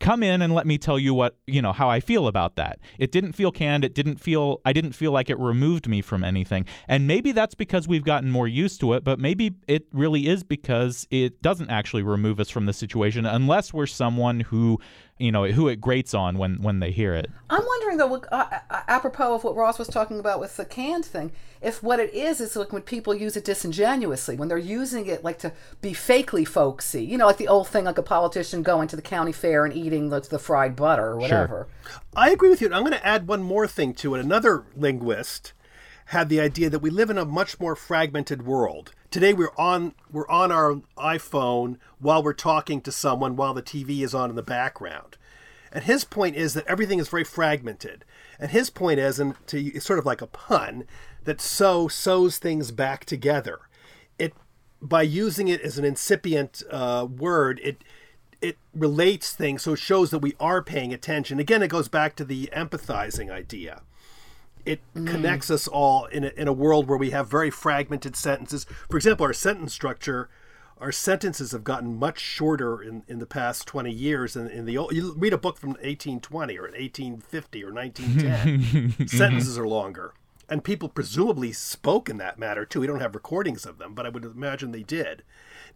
come 0.00 0.22
in 0.22 0.42
and 0.42 0.54
let 0.54 0.66
me 0.66 0.78
tell 0.78 0.98
you 0.98 1.14
what, 1.14 1.36
you 1.46 1.62
know, 1.62 1.72
how 1.72 1.88
I 1.88 2.00
feel 2.00 2.26
about 2.26 2.56
that. 2.56 2.78
It 2.98 3.12
didn't 3.12 3.32
feel 3.32 3.50
canned. 3.50 3.84
It 3.84 3.94
didn't 3.94 4.16
feel 4.16 4.60
I 4.64 4.72
didn't 4.72 4.92
feel 4.92 5.12
like 5.12 5.30
it 5.30 5.38
removed 5.38 5.88
me 5.88 6.02
from 6.02 6.24
anything. 6.24 6.66
And 6.88 7.06
maybe 7.06 7.32
that's 7.32 7.54
because 7.54 7.88
we've 7.88 8.04
gotten 8.04 8.30
more 8.30 8.48
used 8.48 8.80
to 8.80 8.92
it, 8.94 9.04
but 9.04 9.18
maybe 9.18 9.54
it 9.66 9.86
really 9.92 10.26
is 10.26 10.42
because 10.44 11.06
it 11.10 11.42
doesn't 11.42 11.70
actually 11.70 12.02
remove 12.02 12.40
us 12.40 12.50
from 12.50 12.66
the 12.66 12.72
situation 12.72 13.26
unless 13.26 13.72
we're 13.72 13.86
someone 13.86 14.40
who, 14.40 14.78
you 15.18 15.32
know, 15.32 15.46
who 15.46 15.68
it 15.68 15.80
grates 15.80 16.14
on 16.14 16.38
when 16.38 16.62
when 16.62 16.80
they 16.80 16.90
hear 16.90 17.14
it. 17.14 17.30
I'm 17.50 17.64
wondering 17.64 17.98
though, 17.98 18.22
uh, 18.32 18.58
uh, 18.70 18.80
apropos 18.88 19.34
of 19.34 19.44
what 19.44 19.56
Ross 19.56 19.78
was 19.78 19.88
talking 19.88 20.18
about 20.18 20.40
with 20.40 20.56
the 20.56 20.64
canned 20.64 21.04
thing, 21.04 21.32
if 21.60 21.82
what 21.82 22.00
it 22.00 22.12
is 22.14 22.40
is 22.40 22.56
like 22.56 22.72
when 22.72 22.82
people 22.82 23.14
use 23.14 23.36
it 23.36 23.44
disingenuously, 23.44 24.36
when 24.36 24.48
they're 24.48 24.58
using 24.58 25.06
it 25.06 25.24
like 25.24 25.38
to 25.38 25.52
be 25.80 25.92
fakely 25.92 26.46
folksy, 26.46 27.04
you 27.04 27.18
know, 27.18 27.26
like 27.26 27.38
the 27.38 27.48
old 27.48 27.68
thing, 27.68 27.84
like 27.84 27.98
a 27.98 28.02
politician 28.02 28.62
going 28.62 28.88
to 28.88 28.96
the 28.96 29.02
county 29.02 29.32
fair 29.32 29.65
and 29.66 29.74
eating 29.74 30.08
the, 30.08 30.20
the 30.20 30.38
fried 30.38 30.74
butter 30.74 31.08
or 31.08 31.18
whatever. 31.18 31.68
I 32.14 32.30
agree 32.30 32.48
with 32.48 32.60
you. 32.60 32.72
I'm 32.72 32.82
going 32.82 32.92
to 32.92 33.06
add 33.06 33.28
one 33.28 33.42
more 33.42 33.66
thing 33.66 33.92
to 33.94 34.14
it. 34.14 34.20
Another 34.20 34.64
linguist 34.74 35.52
had 36.06 36.28
the 36.28 36.40
idea 36.40 36.70
that 36.70 36.78
we 36.78 36.90
live 36.90 37.10
in 37.10 37.18
a 37.18 37.24
much 37.24 37.58
more 37.60 37.76
fragmented 37.76 38.46
world. 38.46 38.92
Today 39.10 39.32
we're 39.32 39.54
on 39.56 39.94
we're 40.10 40.28
on 40.28 40.52
our 40.52 40.80
iPhone 40.96 41.78
while 41.98 42.22
we're 42.22 42.32
talking 42.32 42.80
to 42.82 42.92
someone 42.92 43.36
while 43.36 43.54
the 43.54 43.62
TV 43.62 44.02
is 44.02 44.14
on 44.14 44.30
in 44.30 44.36
the 44.36 44.42
background. 44.42 45.16
And 45.72 45.84
his 45.84 46.04
point 46.04 46.36
is 46.36 46.54
that 46.54 46.66
everything 46.66 46.98
is 46.98 47.08
very 47.08 47.24
fragmented. 47.24 48.04
And 48.38 48.50
his 48.50 48.70
point 48.70 49.00
is, 49.00 49.18
and 49.18 49.34
to 49.48 49.60
it's 49.60 49.84
sort 49.84 49.98
of 49.98 50.06
like 50.06 50.22
a 50.22 50.26
pun, 50.26 50.84
that 51.24 51.40
so 51.40 51.88
sews 51.88 52.38
things 52.38 52.70
back 52.70 53.04
together. 53.04 53.60
It 54.18 54.32
by 54.80 55.02
using 55.02 55.48
it 55.48 55.60
as 55.60 55.76
an 55.76 55.84
incipient 55.84 56.62
uh, 56.70 57.06
word, 57.10 57.60
it 57.64 57.82
it 58.40 58.58
relates 58.74 59.32
things, 59.32 59.62
so 59.62 59.72
it 59.72 59.78
shows 59.78 60.10
that 60.10 60.18
we 60.18 60.34
are 60.38 60.62
paying 60.62 60.92
attention. 60.92 61.38
Again, 61.38 61.62
it 61.62 61.68
goes 61.68 61.88
back 61.88 62.16
to 62.16 62.24
the 62.24 62.50
empathizing 62.54 63.30
idea. 63.30 63.82
It 64.64 64.80
mm. 64.94 65.06
connects 65.06 65.50
us 65.50 65.68
all 65.68 66.06
in 66.06 66.24
a, 66.24 66.28
in 66.36 66.48
a 66.48 66.52
world 66.52 66.88
where 66.88 66.98
we 66.98 67.10
have 67.10 67.28
very 67.28 67.50
fragmented 67.50 68.16
sentences. 68.16 68.66
For 68.90 68.96
example, 68.96 69.24
our 69.24 69.32
sentence 69.32 69.72
structure, 69.72 70.28
our 70.78 70.92
sentences 70.92 71.52
have 71.52 71.64
gotten 71.64 71.98
much 71.98 72.18
shorter 72.18 72.82
in, 72.82 73.04
in 73.06 73.20
the 73.20 73.26
past 73.26 73.66
20 73.66 73.90
years. 73.90 74.36
In, 74.36 74.48
in 74.48 74.64
the 74.66 74.76
old, 74.76 74.92
you 74.92 75.14
read 75.16 75.32
a 75.32 75.38
book 75.38 75.56
from 75.56 75.70
1820 75.70 76.58
or 76.58 76.62
1850 76.62 77.64
or 77.64 77.72
1910, 77.72 79.06
sentences 79.08 79.56
are 79.56 79.68
longer. 79.68 80.12
And 80.48 80.62
people 80.62 80.88
presumably 80.88 81.52
spoke 81.52 82.08
in 82.08 82.18
that 82.18 82.38
matter 82.38 82.64
too. 82.64 82.80
We 82.80 82.86
don't 82.86 83.00
have 83.00 83.14
recordings 83.14 83.66
of 83.66 83.78
them, 83.78 83.94
but 83.94 84.04
I 84.04 84.10
would 84.10 84.24
imagine 84.24 84.72
they 84.72 84.82
did. 84.82 85.22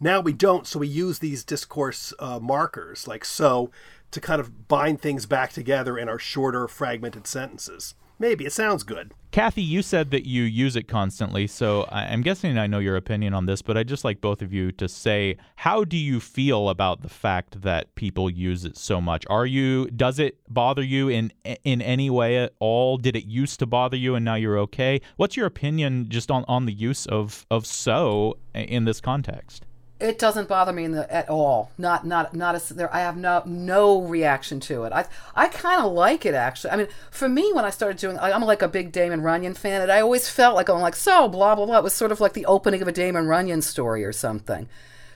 Now 0.00 0.21
we 0.21 0.33
don't, 0.33 0.66
so 0.66 0.78
we 0.78 0.88
use 0.88 1.19
these 1.19 1.45
discourse 1.45 2.14
uh, 2.19 2.38
markers 2.40 3.07
like 3.07 3.25
so 3.25 3.71
to 4.12 4.21
kind 4.21 4.40
of 4.40 4.66
bind 4.66 5.00
things 5.02 5.26
back 5.26 5.52
together 5.52 5.99
in 5.99 6.09
our 6.09 6.19
shorter, 6.19 6.66
fragmented 6.66 7.26
sentences. 7.26 7.95
Maybe 8.19 8.45
it 8.45 8.52
sounds 8.52 8.83
good. 8.83 9.12
Kathy, 9.30 9.62
you 9.62 9.80
said 9.80 10.11
that 10.11 10.26
you 10.26 10.42
use 10.42 10.76
it 10.76 10.88
constantly, 10.88 11.47
so 11.47 11.87
I'm 11.90 12.21
guessing 12.21 12.59
I 12.59 12.66
know 12.66 12.78
your 12.78 12.97
opinion 12.97 13.33
on 13.33 13.47
this, 13.47 13.62
but 13.62 13.76
I'd 13.78 13.88
just 13.88 14.04
like 14.04 14.21
both 14.21 14.42
of 14.42 14.52
you 14.52 14.73
to 14.73 14.88
say 14.88 15.37
how 15.57 15.85
do 15.85 15.97
you 15.97 16.21
feel 16.21 16.69
about 16.69 17.00
the 17.00 17.09
fact 17.09 17.62
that 17.62 17.95
people 17.95 18.28
use 18.28 18.64
it 18.64 18.76
so 18.76 19.00
much? 19.00 19.25
Are 19.30 19.47
you 19.47 19.87
does 19.87 20.19
it 20.19 20.38
bother 20.49 20.83
you 20.83 21.09
in 21.09 21.33
in 21.64 21.80
any 21.80 22.11
way 22.11 22.38
at 22.38 22.52
all? 22.59 22.99
Did 22.99 23.16
it 23.16 23.26
used 23.26 23.59
to 23.61 23.66
bother 23.66 23.97
you 23.97 24.14
and 24.14 24.25
now 24.25 24.35
you're 24.35 24.59
okay? 24.59 25.00
What's 25.16 25.37
your 25.37 25.47
opinion 25.47 26.09
just 26.11 26.30
on, 26.30 26.45
on 26.49 26.66
the 26.66 26.75
use 26.75 27.07
of 27.07 27.47
of 27.50 27.66
so 27.66 28.37
in 28.54 28.85
this 28.85 29.00
context? 29.00 29.64
It 30.00 30.19
doesn't 30.19 30.49
bother 30.49 30.73
me 30.73 30.87
the, 30.87 31.12
at 31.12 31.28
all. 31.28 31.71
Not 31.76 32.07
not 32.07 32.35
not 32.35 32.54
a, 32.54 32.75
there. 32.75 32.92
I 32.95 33.00
have 33.00 33.16
no 33.16 33.42
no 33.45 34.02
reaction 34.02 34.61
to 34.61 34.85
it. 34.85 34.92
I 34.92 35.04
I 35.35 35.49
kind 35.49 35.83
of 35.83 35.92
like 35.92 36.25
it 36.25 36.35
actually. 36.35 36.71
I 36.71 36.76
mean, 36.76 36.88
for 37.11 37.28
me, 37.28 37.52
when 37.52 37.64
I 37.64 37.71
started 37.71 37.99
doing, 37.99 38.19
I, 38.19 38.33
I'm 38.33 38.42
like 38.42 38.62
a 38.62 38.69
big 38.69 38.92
Damon 38.92 39.21
Runyon 39.21 39.54
fan, 39.54 39.83
and 39.83 39.92
I 39.92 40.00
always 40.00 40.28
felt 40.28 40.57
like 40.57 40.69
I'm 40.69 40.80
like 40.80 40.97
so 40.97 41.28
blah 41.28 41.54
blah 41.54 41.66
blah. 41.66 41.78
It 41.78 41.85
was 41.85 41.92
sort 41.92 42.12
of 42.12 42.21
like 42.21 42.33
the 42.33 42.47
opening 42.47 42.83
of 42.83 42.88
a 42.88 42.92
Damon 42.92 43.26
Runyon 43.26 43.62
story 43.62 44.04
or 44.04 44.12
something. 44.12 44.69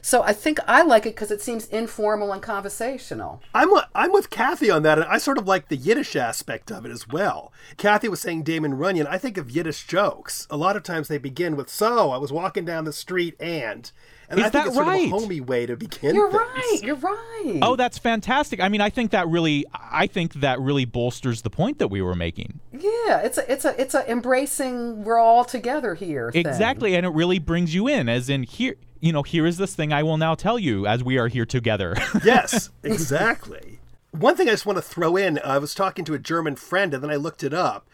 So 0.05 0.23
I 0.23 0.35
think 0.35 0.59
I 0.69 0.83
like 0.83 1.07
it 1.07 1.15
because 1.15 1.31
it 1.31 1.41
seems 1.41 1.65
informal 1.69 2.31
and 2.31 2.43
conversational. 2.43 3.41
I'm 3.55 3.71
I'm 3.95 4.13
with 4.13 4.29
Kathy 4.29 4.71
on 4.71 4.83
that, 4.83 4.99
and 4.99 5.07
I 5.09 5.17
sort 5.17 5.39
of 5.39 5.49
like 5.49 5.69
the 5.69 5.77
Yiddish 5.77 6.15
aspect 6.15 6.71
of 6.71 6.85
it 6.85 6.91
as 6.91 7.09
well. 7.09 7.55
Kathy 7.79 8.11
was 8.11 8.21
saying 8.21 8.43
Damon 8.43 8.75
Runyon. 8.75 9.07
I 9.07 9.17
think 9.17 9.39
of 9.39 9.51
Yiddish 9.51 9.87
jokes. 9.87 10.47
A 10.51 10.59
lot 10.59 10.77
of 10.77 10.83
times 10.83 11.09
they 11.09 11.17
begin 11.17 11.57
with 11.57 11.71
"So 11.71 12.11
I 12.11 12.19
was 12.19 12.31
walking 12.31 12.67
down 12.67 12.85
the 12.85 12.93
street 12.93 13.35
and," 13.41 13.91
and 14.29 14.41
Is 14.41 14.47
I 14.47 14.51
think 14.51 14.65
that 14.65 14.67
it's 14.69 14.77
right? 14.79 15.09
sort 15.11 15.23
of 15.23 15.23
a 15.23 15.27
homey 15.27 15.41
way 15.41 15.67
to 15.67 15.77
begin. 15.77 16.15
You're 16.15 16.31
things. 16.31 16.43
right. 16.43 16.81
You're 16.83 16.97
right. 16.97 17.59
Oh, 17.63 17.77
that's 17.77 17.99
fantastic. 17.99 18.61
I 18.61 18.69
mean, 18.69 18.81
I 18.81 18.91
think 18.91 19.11
that 19.13 19.29
really 19.29 19.65
I 19.73 20.07
think 20.07 20.35
that 20.35 20.61
really 20.61 20.85
bolsters 20.85 21.43
the 21.43 21.51
point 21.51 21.79
that 21.79 21.89
we 21.89 22.01
were 22.03 22.15
making. 22.15 22.61
yeah. 22.73 23.21
It's 23.21 23.39
a 23.39 23.51
it's 23.53 23.65
a 23.65 23.81
it's 23.81 23.95
a 23.95 24.11
embracing. 24.11 25.05
We're 25.05 25.19
all 25.19 25.45
together 25.45 25.95
here. 25.95 26.31
thing. 26.33 26.47
Exactly, 26.47 26.95
and 26.95 27.05
it 27.07 27.11
really 27.11 27.39
brings 27.39 27.75
you 27.75 27.89
in, 27.89 28.09
as 28.09 28.29
in 28.29 28.43
here, 28.45 28.77
you 29.01 29.13
know, 29.13 29.23
here 29.23 29.47
is 29.47 29.57
this 29.59 29.75
thing 29.75 29.93
I 29.93 30.03
will 30.03 30.17
now 30.17 30.35
tell 30.35 30.59
you 30.59 30.87
as 30.87 31.05
we 31.05 31.19
are 31.19 31.29
here 31.29 31.47
together. 31.47 31.95
yes, 32.25 32.71
exactly. 32.83 33.81
One 34.13 34.37
thing 34.37 34.49
I 34.49 34.53
just 34.53 34.65
want 34.67 34.77
to 34.79 34.83
throw 34.83 35.17
in 35.17 35.41
I 35.45 35.59
was 35.59 35.75
talking 35.75 36.05
to 36.07 36.15
a 36.15 36.19
German 36.19 36.57
friend 36.57 36.95
and 36.95 37.03
then 37.03 37.11
I 37.11 37.17
looked 37.17 37.43
it 37.43 37.53
up. 37.53 37.89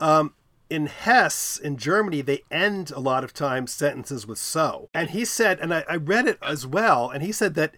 Um, 0.00 0.34
in 0.74 0.86
Hesse, 0.86 1.56
in 1.56 1.76
Germany, 1.76 2.20
they 2.20 2.42
end 2.50 2.90
a 2.90 2.98
lot 2.98 3.22
of 3.22 3.32
times 3.32 3.72
sentences 3.72 4.26
with 4.26 4.38
so. 4.38 4.90
And 4.92 5.10
he 5.10 5.24
said, 5.24 5.60
and 5.60 5.72
I, 5.72 5.84
I 5.88 5.94
read 5.94 6.26
it 6.26 6.38
as 6.42 6.66
well, 6.66 7.10
and 7.10 7.22
he 7.22 7.30
said 7.30 7.54
that 7.54 7.76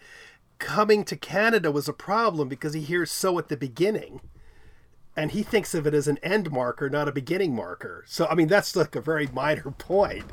coming 0.59 1.05
to 1.05 1.17
Canada 1.17 1.71
was 1.71 1.89
a 1.89 1.93
problem 1.93 2.49
because 2.49 2.73
he 2.73 2.81
hears 2.81 3.13
so 3.13 3.39
at 3.39 3.49
the 3.49 3.57
beginning. 3.57 4.23
And 5.15 5.33
he 5.33 5.43
thinks 5.43 5.75
of 5.75 5.87
it 5.87 5.93
as 5.93 6.09
an 6.09 6.19
end 6.23 6.51
marker, 6.51 6.89
not 6.89 7.07
a 7.07 7.13
beginning 7.13 7.55
marker. 7.55 8.05
So, 8.07 8.27
I 8.27 8.35
mean, 8.35 8.49
that's 8.49 8.75
like 8.75 8.97
a 8.97 9.01
very 9.03 9.27
minor 9.27 9.75
point. 9.79 10.25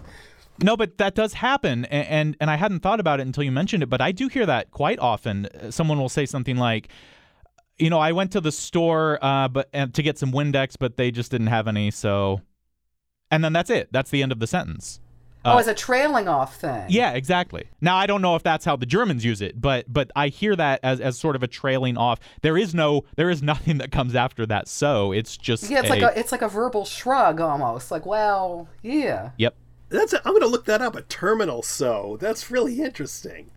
no, 0.61 0.77
but 0.77 0.97
that 0.99 1.15
does 1.15 1.33
happen, 1.33 1.85
and, 1.85 2.07
and 2.07 2.37
and 2.39 2.49
I 2.49 2.55
hadn't 2.55 2.79
thought 2.79 2.99
about 2.99 3.19
it 3.19 3.25
until 3.25 3.43
you 3.43 3.51
mentioned 3.51 3.83
it, 3.83 3.89
but 3.89 4.01
I 4.01 4.11
do 4.13 4.27
hear 4.29 4.45
that 4.45 4.71
quite 4.71 4.99
often. 4.99 5.47
Someone 5.69 5.99
will 5.99 6.09
say 6.09 6.25
something 6.25 6.55
like. 6.57 6.89
You 7.79 7.89
know, 7.89 7.97
I 7.97 8.11
went 8.11 8.31
to 8.33 8.39
the 8.39 8.51
store, 8.51 9.17
uh, 9.19 9.47
but 9.47 9.73
to 9.73 10.03
get 10.03 10.19
some 10.19 10.31
Windex, 10.31 10.75
but 10.79 10.95
they 10.95 11.09
just 11.09 11.31
didn't 11.31 11.47
have 11.47 11.67
any. 11.67 11.89
So, 11.89 12.39
and 13.33 13.43
then 13.43 13.53
that's 13.53 13.69
it. 13.69 13.89
That's 13.91 14.09
the 14.09 14.21
end 14.23 14.31
of 14.31 14.39
the 14.39 14.47
sentence. 14.47 14.99
oh, 15.45 15.51
uh, 15.51 15.59
as 15.59 15.67
a 15.67 15.73
trailing 15.73 16.27
off 16.27 16.55
thing. 16.57 16.85
Yeah, 16.89 17.11
exactly. 17.13 17.65
Now 17.81 17.97
I 17.97 18.05
don't 18.05 18.21
know 18.21 18.35
if 18.35 18.43
that's 18.43 18.65
how 18.65 18.75
the 18.75 18.85
Germans 18.85 19.25
use 19.25 19.41
it, 19.41 19.59
but 19.59 19.91
but 19.91 20.11
I 20.15 20.27
hear 20.29 20.55
that 20.55 20.79
as, 20.83 20.99
as 21.01 21.17
sort 21.19 21.35
of 21.35 21.43
a 21.43 21.47
trailing 21.47 21.97
off. 21.97 22.19
There 22.41 22.57
is 22.57 22.73
no 22.73 23.03
there 23.17 23.29
is 23.29 23.41
nothing 23.43 23.77
that 23.79 23.91
comes 23.91 24.15
after 24.15 24.45
that. 24.45 24.67
So 24.67 25.11
it's 25.11 25.35
just 25.35 25.69
Yeah, 25.69 25.79
it's 25.79 25.89
a, 25.89 25.93
like 25.93 26.01
a 26.01 26.19
it's 26.19 26.31
like 26.31 26.41
a 26.41 26.47
verbal 26.47 26.85
shrug 26.85 27.41
almost. 27.41 27.91
Like, 27.91 28.05
well, 28.05 28.69
yeah. 28.81 29.31
yep. 29.37 29.55
That's 29.89 30.13
a, 30.13 30.17
I'm 30.25 30.33
going 30.33 30.41
to 30.41 30.47
look 30.47 30.65
that 30.65 30.81
up. 30.81 30.95
A 30.95 31.03
terminal 31.03 31.61
so. 31.61 32.17
That's 32.19 32.49
really 32.49 32.81
interesting. 32.81 33.51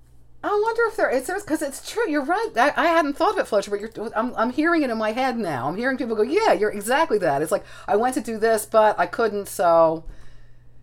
I 0.46 0.60
wonder 0.62 0.82
if 0.86 0.96
there 0.96 1.10
is 1.10 1.26
because 1.26 1.60
it's 1.60 1.90
true. 1.90 2.08
You're 2.08 2.24
right. 2.24 2.50
I, 2.56 2.72
I 2.76 2.86
hadn't 2.86 3.14
thought 3.14 3.32
of 3.32 3.38
it, 3.38 3.48
Fletcher, 3.48 3.72
but 3.72 3.80
you're, 3.80 3.90
I'm 4.14 4.32
I'm 4.36 4.50
hearing 4.50 4.82
it 4.82 4.90
in 4.90 4.96
my 4.96 5.10
head 5.10 5.36
now. 5.36 5.66
I'm 5.66 5.76
hearing 5.76 5.98
people 5.98 6.14
go, 6.14 6.22
"Yeah, 6.22 6.52
you're 6.52 6.70
exactly 6.70 7.18
that." 7.18 7.42
It's 7.42 7.50
like 7.50 7.64
I 7.88 7.96
went 7.96 8.14
to 8.14 8.20
do 8.20 8.38
this, 8.38 8.64
but 8.64 8.98
I 8.98 9.06
couldn't, 9.06 9.48
so. 9.48 10.04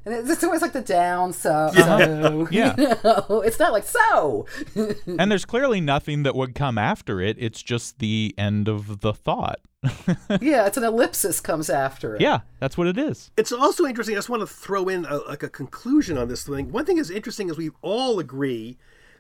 And 0.06 0.14
it's 0.14 0.30
it's 0.30 0.44
always 0.44 0.62
like 0.62 0.74
the 0.74 0.82
down, 0.82 1.32
so. 1.32 1.72
so, 1.74 1.82
uh-huh. 1.82 2.46
Yeah. 2.52 2.76
You 2.78 2.88
know? 3.06 3.42
It's 3.46 3.58
not 3.58 3.72
like 3.72 3.86
so. 3.86 4.48
And 5.08 5.32
there's 5.32 5.46
clearly 5.46 5.80
nothing 5.80 6.24
that 6.24 6.36
would 6.36 6.56
come 6.56 6.78
after 6.78 7.22
it. 7.22 7.38
It's 7.40 7.64
just 7.64 8.00
the 8.00 8.36
end 8.38 8.68
of 8.68 9.00
the 9.00 9.14
thought. 9.14 9.62
yeah, 10.42 10.66
it's 10.66 10.76
an 10.76 10.84
ellipsis 10.84 11.40
comes 11.40 11.70
after 11.70 12.16
it. 12.16 12.22
Yeah, 12.22 12.42
that's 12.60 12.78
what 12.78 12.88
it 12.88 12.98
is. 12.98 13.32
It's 13.38 13.54
also 13.54 13.86
interesting. 13.86 14.16
I 14.16 14.18
just 14.18 14.28
want 14.28 14.42
to 14.42 14.48
throw 14.48 14.90
in 14.90 15.06
a, 15.06 15.20
like 15.20 15.44
a 15.44 15.50
conclusion 15.50 16.18
on 16.18 16.28
this 16.28 16.44
thing. 16.44 16.70
One 16.70 16.84
thing 16.84 16.98
is 16.98 17.10
interesting 17.10 17.50
is 17.50 17.58
we 17.58 17.72
all 17.82 18.20
agree 18.20 18.78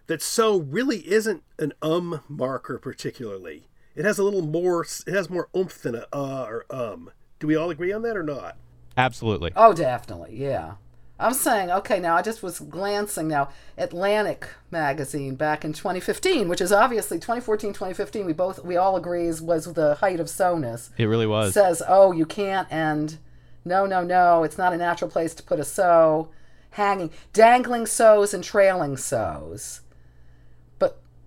that 0.07 0.21
so 0.21 0.57
really 0.57 1.07
isn't 1.09 1.43
an 1.59 1.73
um 1.81 2.21
marker 2.27 2.77
particularly. 2.77 3.67
It 3.95 4.05
has 4.05 4.17
a 4.17 4.23
little 4.23 4.41
more. 4.41 4.85
It 5.05 5.13
has 5.13 5.29
more 5.29 5.49
oomph 5.55 5.81
than 5.81 5.95
a 5.95 6.07
uh 6.13 6.45
or 6.47 6.65
um. 6.69 7.11
Do 7.39 7.47
we 7.47 7.55
all 7.55 7.69
agree 7.69 7.91
on 7.91 8.01
that 8.03 8.17
or 8.17 8.23
not? 8.23 8.57
Absolutely. 8.95 9.51
Oh, 9.55 9.73
definitely. 9.73 10.35
Yeah. 10.35 10.75
I'm 11.19 11.33
saying, 11.33 11.71
okay, 11.71 11.99
now 11.99 12.15
I 12.15 12.21
just 12.21 12.41
was 12.41 12.59
glancing 12.59 13.27
now. 13.27 13.49
Atlantic 13.77 14.47
magazine 14.71 15.35
back 15.35 15.63
in 15.63 15.71
2015, 15.71 16.49
which 16.49 16.59
is 16.59 16.71
obviously 16.71 17.17
2014, 17.17 17.69
2015. 17.71 18.25
We 18.25 18.33
both, 18.33 18.63
we 18.63 18.77
all 18.77 18.95
agree 18.95 19.27
was 19.39 19.71
the 19.73 19.95
height 19.95 20.19
of 20.19 20.27
sonus. 20.27 20.89
It 20.97 21.05
really 21.05 21.27
was. 21.27 21.49
It 21.49 21.53
says, 21.53 21.83
oh, 21.87 22.11
you 22.11 22.25
can't 22.25 22.71
end. 22.71 23.19
No, 23.63 23.85
no, 23.85 24.03
no. 24.03 24.43
It's 24.43 24.57
not 24.57 24.73
a 24.73 24.77
natural 24.77 25.09
place 25.09 25.33
to 25.35 25.43
put 25.43 25.59
a 25.59 25.63
so. 25.63 26.29
Hanging, 26.71 27.11
dangling 27.31 27.85
sows 27.85 28.33
and 28.33 28.43
trailing 28.43 28.97
sows. 28.97 29.81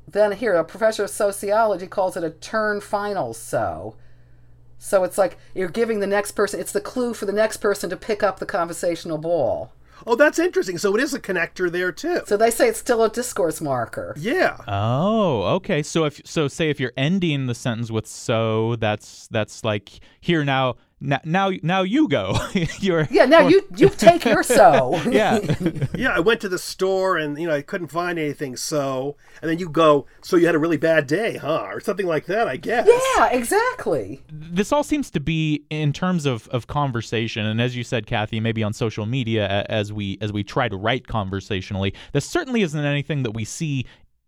But 0.06 0.14
then 0.14 0.32
here, 0.32 0.54
a 0.54 0.64
professor 0.64 1.04
of 1.04 1.10
sociology 1.10 1.86
calls 1.86 2.16
it 2.16 2.24
a 2.24 2.30
turn 2.30 2.80
final 2.80 3.34
so. 3.34 3.96
So 4.78 5.04
it's 5.04 5.18
like 5.18 5.36
you're 5.54 5.68
giving 5.68 6.00
the 6.00 6.06
next 6.06 6.32
person, 6.32 6.60
it's 6.60 6.72
the 6.72 6.80
clue 6.80 7.12
for 7.14 7.26
the 7.26 7.32
next 7.32 7.58
person 7.58 7.90
to 7.90 7.96
pick 7.96 8.22
up 8.22 8.38
the 8.38 8.46
conversational 8.46 9.18
ball. 9.18 9.72
Oh, 10.06 10.14
that's 10.14 10.38
interesting. 10.38 10.78
So 10.78 10.94
it 10.94 11.02
is 11.02 11.14
a 11.14 11.20
connector 11.20 11.70
there 11.70 11.92
too. 11.92 12.20
So 12.26 12.36
they 12.36 12.50
say 12.50 12.68
it's 12.68 12.78
still 12.78 13.02
a 13.02 13.08
discourse 13.08 13.60
marker. 13.60 14.14
Yeah. 14.18 14.58
Oh, 14.68 15.42
okay. 15.56 15.82
So 15.82 16.04
if 16.04 16.20
so, 16.24 16.48
say 16.48 16.68
if 16.70 16.78
you're 16.78 16.92
ending 16.96 17.46
the 17.46 17.54
sentence 17.54 17.90
with 17.90 18.06
"so," 18.06 18.76
that's 18.76 19.26
that's 19.28 19.64
like 19.64 20.00
here 20.20 20.44
now. 20.44 20.76
Now, 20.98 21.20
now, 21.24 21.52
now 21.62 21.82
you 21.82 22.08
go. 22.08 22.38
you're 22.80 23.06
Yeah, 23.10 23.26
now 23.26 23.46
you 23.48 23.62
you 23.76 23.90
take 23.90 24.24
your 24.24 24.42
so. 24.42 24.98
yeah. 25.08 25.40
yeah, 25.94 26.10
I 26.10 26.20
went 26.20 26.40
to 26.40 26.48
the 26.48 26.58
store 26.58 27.18
and 27.18 27.38
you 27.38 27.46
know 27.46 27.54
I 27.54 27.62
couldn't 27.62 27.88
find 27.88 28.18
anything. 28.18 28.56
So, 28.56 29.16
and 29.42 29.50
then 29.50 29.58
you 29.58 29.68
go, 29.68 30.06
so 30.22 30.36
you 30.36 30.46
had 30.46 30.54
a 30.54 30.58
really 30.58 30.78
bad 30.78 31.06
day, 31.06 31.36
huh, 31.36 31.66
or 31.68 31.80
something 31.80 32.06
like 32.06 32.24
that, 32.26 32.48
I 32.48 32.56
guess. 32.56 32.88
Yeah, 32.88 33.28
exactly. 33.28 34.22
this 34.30 34.72
all 34.72 34.82
seems 34.82 35.10
to 35.10 35.20
be 35.20 35.64
in 35.68 35.92
terms 35.92 36.24
of, 36.24 36.48
of 36.48 36.66
conversation 36.66 37.44
and 37.44 37.60
as 37.60 37.76
you 37.76 37.84
said 37.84 38.06
kathy 38.06 38.40
maybe 38.40 38.62
on 38.62 38.72
social 38.72 39.06
media 39.06 39.64
as 39.68 39.92
we 39.92 40.18
as 40.20 40.32
we 40.32 40.42
try 40.42 40.68
to 40.68 40.76
write 40.76 41.06
conversationally 41.06 41.92
this 42.12 42.24
certainly 42.24 42.62
isn't 42.62 42.84
anything 42.84 43.22
that 43.22 43.32
we 43.32 43.44
see 43.44 43.84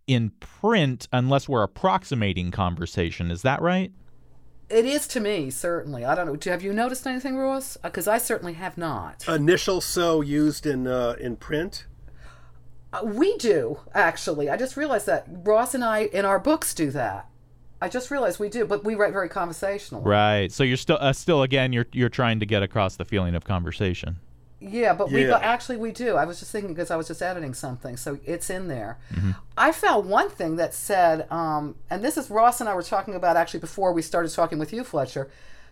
in 0.07 0.31
print 0.41 1.09
unless 1.13 1.49
we're 1.49 1.63
approximating 1.63 2.51
conversation 2.51 3.31
is 3.31 3.43
that 3.43 3.61
right 3.63 3.93
It 4.71 4.85
is 4.85 5.07
to 5.09 5.21
me, 5.21 5.51
certainly. 5.51 6.05
I 6.05 6.15
don't 6.15 6.27
know. 6.27 6.51
Have 6.51 6.63
you 6.63 6.73
noticed 6.75 7.07
anything, 7.07 7.37
Ross? 7.39 7.79
Because 7.83 8.07
I 8.07 8.19
certainly 8.19 8.53
have 8.55 8.77
not. 8.77 9.27
Initial 9.27 9.81
so 9.81 10.21
used 10.21 10.67
in 10.67 10.87
uh, 10.87 11.17
in 11.19 11.37
print. 11.37 11.87
Uh, 12.93 13.01
we 13.05 13.37
do, 13.39 13.81
actually. 13.95 14.49
I 14.51 14.57
just 14.57 14.77
realized 14.77 15.07
that. 15.07 15.27
Ross 15.29 15.75
and 15.75 15.85
I, 15.85 16.01
in 16.05 16.25
our 16.25 16.39
books, 16.39 16.75
do 16.75 16.91
that. 16.91 17.29
I 17.81 17.89
just 17.89 18.11
realized 18.11 18.41
we 18.41 18.49
do, 18.49 18.65
but 18.67 18.85
we 18.85 18.95
write 18.95 19.13
very 19.13 19.29
conversational. 19.29 20.03
right 20.03 20.51
so 20.51 20.65
you're 20.65 20.77
still 20.77 20.99
uh, 21.01 21.13
still 21.13 21.43
again 21.45 21.73
you're 21.73 21.87
you're 21.93 22.09
trying 22.09 22.41
to 22.41 22.47
get 22.47 22.63
across 22.63 22.97
the 22.97 23.05
feeling 23.05 23.35
of 23.37 23.45
conversation 23.45 24.19
Yeah, 24.61 24.93
but 24.93 25.11
we 25.13 25.25
Yeah. 25.25 25.31
but 25.33 25.43
actually 25.43 25.77
we 25.77 25.93
do. 25.93 26.17
I 26.17 26.25
was 26.25 26.41
just 26.41 26.51
thinking 26.51 26.75
because 26.75 26.91
I 26.91 26.97
was 26.97 27.07
just 27.07 27.23
editing 27.23 27.55
something, 27.55 27.97
so 27.97 28.19
it's 28.25 28.51
in 28.51 28.67
there. 28.69 28.99
I 29.57 29.71
found 29.73 30.09
one 30.09 30.29
thing 30.31 30.57
that 30.57 30.75
said, 30.75 31.31
um, 31.31 31.77
and 31.91 32.03
this 32.03 32.17
is 32.17 32.29
Ross 32.31 32.61
and 32.61 32.69
I 32.69 32.75
were 32.75 32.83
talking 32.83 33.15
about 33.15 33.37
actually 33.37 33.61
before 33.61 33.93
we 33.93 34.03
started 34.03 34.31
talking 34.33 34.59
with 34.59 34.73
you, 34.73 34.83
Fletcher. 34.85 35.31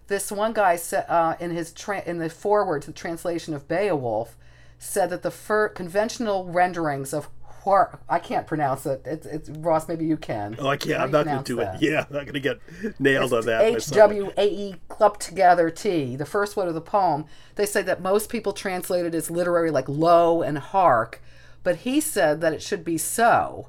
This 0.08 0.30
one 0.30 0.52
guy 0.52 0.76
said 0.76 1.04
uh, 1.08 1.34
in 1.40 1.50
his 1.50 1.72
tra- 1.72 2.02
in 2.06 2.18
the 2.18 2.30
foreword 2.30 2.82
to 2.82 2.88
the 2.88 2.92
translation 2.92 3.54
of 3.54 3.66
Beowulf 3.66 4.36
said 4.78 5.10
that 5.10 5.22
the 5.22 5.32
fir- 5.32 5.68
conventional 5.70 6.44
renderings 6.44 7.12
of 7.12 7.28
Hor- 7.42 7.98
I 8.08 8.20
can't 8.20 8.46
pronounce 8.46 8.86
it. 8.86 9.02
It's, 9.04 9.26
it's 9.26 9.48
Ross. 9.48 9.88
Maybe 9.88 10.04
you 10.06 10.16
can. 10.16 10.54
Oh, 10.60 10.68
I 10.68 10.76
can't. 10.76 11.00
I'm 11.00 11.10
not 11.10 11.24
going 11.26 11.38
to 11.38 11.42
do 11.42 11.56
pronounce 11.56 11.82
it. 11.82 11.90
Yeah, 11.90 12.04
I'm 12.08 12.14
not 12.14 12.22
going 12.26 12.34
to 12.34 12.40
get 12.40 12.60
nailed 13.00 13.32
on 13.32 13.44
that. 13.46 13.62
H. 13.62 13.88
W 13.88 14.30
A 14.36 14.46
E 14.46 14.76
club 14.96 15.18
together 15.18 15.70
T, 15.70 16.16
the 16.16 16.26
first 16.26 16.56
word 16.56 16.68
of 16.68 16.74
the 16.74 16.80
poem. 16.80 17.26
They 17.56 17.66
say 17.66 17.82
that 17.82 18.00
most 18.00 18.30
people 18.30 18.52
translate 18.52 19.04
it 19.04 19.14
as 19.14 19.30
literary 19.30 19.70
like 19.70 19.88
low 19.88 20.42
and 20.42 20.58
hark, 20.58 21.22
but 21.62 21.76
he 21.76 22.00
said 22.00 22.40
that 22.40 22.52
it 22.52 22.62
should 22.62 22.84
be 22.84 22.98
so. 22.98 23.68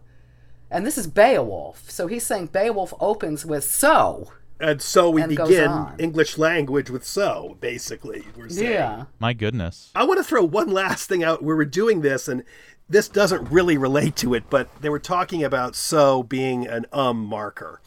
And 0.71 0.85
this 0.85 0.97
is 0.97 1.07
Beowulf. 1.07 1.89
So 1.89 2.07
he's 2.07 2.25
saying 2.25 2.47
Beowulf 2.47 2.93
opens 2.99 3.45
with 3.45 3.63
so. 3.63 4.31
And 4.59 4.81
so 4.81 5.09
we 5.09 5.21
And 5.21 5.35
begin. 5.35 5.87
English 5.99 6.37
language 6.37 6.89
with 6.89 7.05
so, 7.05 7.57
basically. 7.59 8.25
We're 8.35 8.49
saying. 8.49 8.71
Yeah. 8.71 9.05
My 9.19 9.33
goodness. 9.33 9.91
I 9.95 10.03
want 10.03 10.17
to 10.17 10.23
throw 10.23 10.43
one 10.43 10.71
last 10.71 11.07
thing 11.07 11.23
out. 11.23 11.43
We 11.43 11.53
were 11.53 11.65
doing 11.65 12.01
this, 12.01 12.27
and 12.27 12.43
this 12.89 13.07
doesn't 13.07 13.51
really 13.51 13.77
relate 13.77 14.15
to 14.17 14.33
it, 14.33 14.49
but 14.49 14.69
they 14.81 14.89
were 14.89 14.99
talking 14.99 15.43
about 15.43 15.75
so 15.75 16.23
being 16.23 16.65
an 16.67 16.85
um 16.91 17.23
marker. 17.23 17.81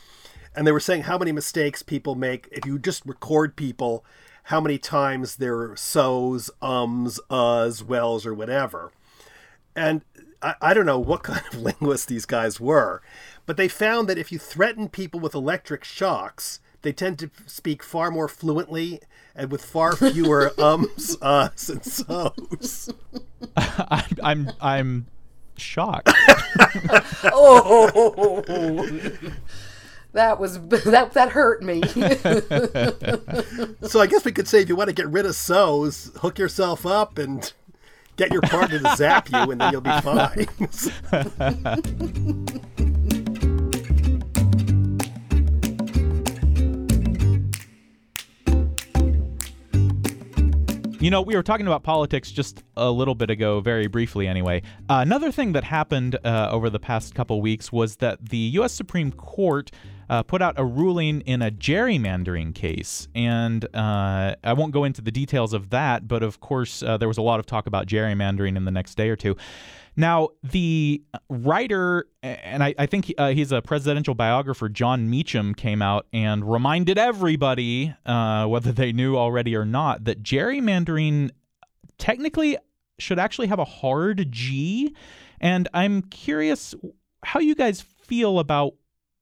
And 0.54 0.66
they 0.66 0.72
were 0.72 0.80
saying 0.80 1.02
how 1.02 1.18
many 1.18 1.32
mistakes 1.32 1.82
people 1.82 2.14
make 2.14 2.48
if 2.50 2.66
you 2.66 2.78
just 2.78 3.06
record 3.06 3.56
people, 3.56 4.04
how 4.44 4.60
many 4.60 4.78
times 4.78 5.36
there 5.36 5.58
are 5.58 5.76
so's, 5.76 6.50
ums, 6.60 7.20
uhs, 7.30 7.82
wells, 7.82 8.26
or 8.26 8.34
whatever. 8.34 8.90
And 9.76 10.02
I, 10.42 10.54
I 10.60 10.74
don't 10.74 10.86
know 10.86 10.98
what 10.98 11.22
kind 11.24 11.42
of 11.52 11.60
linguists 11.60 12.06
these 12.06 12.26
guys 12.26 12.60
were, 12.60 13.02
but 13.46 13.56
they 13.56 13.68
found 13.68 14.08
that 14.08 14.18
if 14.18 14.32
you 14.32 14.38
threaten 14.38 14.88
people 14.88 15.20
with 15.20 15.34
electric 15.34 15.84
shocks, 15.84 16.60
they 16.82 16.92
tend 16.92 17.18
to 17.18 17.30
speak 17.46 17.82
far 17.82 18.10
more 18.10 18.28
fluently 18.28 19.00
and 19.34 19.50
with 19.52 19.64
far 19.64 19.94
fewer 19.94 20.52
ums, 20.58 21.16
uhs, 21.18 21.70
and 21.70 21.84
so's. 21.84 22.92
I'm 23.56 24.16
I'm 24.22 24.52
I'm 24.60 25.06
shocked. 25.56 26.10
Oh, 27.24 28.42
that 30.12 30.40
was 30.40 30.60
that 30.68 31.12
that 31.14 31.30
hurt 31.30 31.62
me. 31.62 31.82
So 33.88 34.00
I 34.00 34.06
guess 34.06 34.24
we 34.24 34.32
could 34.32 34.46
say 34.46 34.60
if 34.60 34.68
you 34.68 34.76
want 34.76 34.88
to 34.88 34.94
get 34.94 35.08
rid 35.08 35.26
of 35.26 35.34
so's, 35.34 36.12
hook 36.16 36.38
yourself 36.38 36.86
up 36.86 37.18
and 37.18 37.52
get 38.16 38.32
your 38.32 38.42
partner 38.42 38.78
to 38.78 38.96
zap 38.96 39.30
you, 39.30 39.38
and 39.50 39.60
then 39.60 39.72
you'll 39.72 39.80
be 39.80 40.00
fine. 40.00 40.46
You 51.00 51.10
know, 51.10 51.22
we 51.22 51.34
were 51.34 51.42
talking 51.42 51.66
about 51.66 51.82
politics 51.82 52.30
just 52.30 52.62
a 52.76 52.90
little 52.90 53.14
bit 53.14 53.30
ago, 53.30 53.60
very 53.60 53.86
briefly 53.86 54.28
anyway. 54.28 54.60
Uh, 54.90 54.98
another 55.00 55.32
thing 55.32 55.52
that 55.52 55.64
happened 55.64 56.18
uh, 56.26 56.50
over 56.52 56.68
the 56.68 56.78
past 56.78 57.14
couple 57.14 57.40
weeks 57.40 57.72
was 57.72 57.96
that 57.96 58.28
the 58.28 58.36
U.S. 58.36 58.74
Supreme 58.74 59.10
Court 59.10 59.70
uh, 60.10 60.24
put 60.24 60.42
out 60.42 60.58
a 60.58 60.64
ruling 60.64 61.20
in 61.20 61.40
a 61.40 61.52
gerrymandering 61.52 62.52
case. 62.52 63.06
And 63.14 63.64
uh, 63.74 64.34
I 64.42 64.52
won't 64.54 64.72
go 64.72 64.82
into 64.82 65.00
the 65.00 65.12
details 65.12 65.54
of 65.54 65.70
that, 65.70 66.08
but 66.08 66.24
of 66.24 66.40
course, 66.40 66.82
uh, 66.82 66.96
there 66.96 67.06
was 67.06 67.16
a 67.16 67.22
lot 67.22 67.38
of 67.38 67.46
talk 67.46 67.68
about 67.68 67.86
gerrymandering 67.86 68.56
in 68.56 68.64
the 68.64 68.72
next 68.72 68.96
day 68.96 69.08
or 69.08 69.16
two. 69.16 69.36
Now, 69.96 70.30
the 70.42 71.02
writer, 71.28 72.06
and 72.22 72.62
I, 72.62 72.74
I 72.76 72.86
think 72.86 73.12
uh, 73.18 73.30
he's 73.30 73.52
a 73.52 73.62
presidential 73.62 74.14
biographer, 74.14 74.68
Jon 74.68 75.08
Meacham, 75.08 75.54
came 75.54 75.80
out 75.80 76.06
and 76.12 76.50
reminded 76.50 76.98
everybody, 76.98 77.94
uh, 78.04 78.46
whether 78.46 78.72
they 78.72 78.92
knew 78.92 79.16
already 79.16 79.54
or 79.54 79.64
not, 79.64 80.04
that 80.04 80.24
gerrymandering 80.24 81.30
technically 81.98 82.56
should 82.98 83.20
actually 83.20 83.46
have 83.46 83.60
a 83.60 83.64
hard 83.64 84.32
G. 84.32 84.94
And 85.40 85.68
I'm 85.72 86.02
curious 86.02 86.74
how 87.24 87.38
you 87.38 87.54
guys 87.54 87.80
feel 87.80 88.40
about 88.40 88.74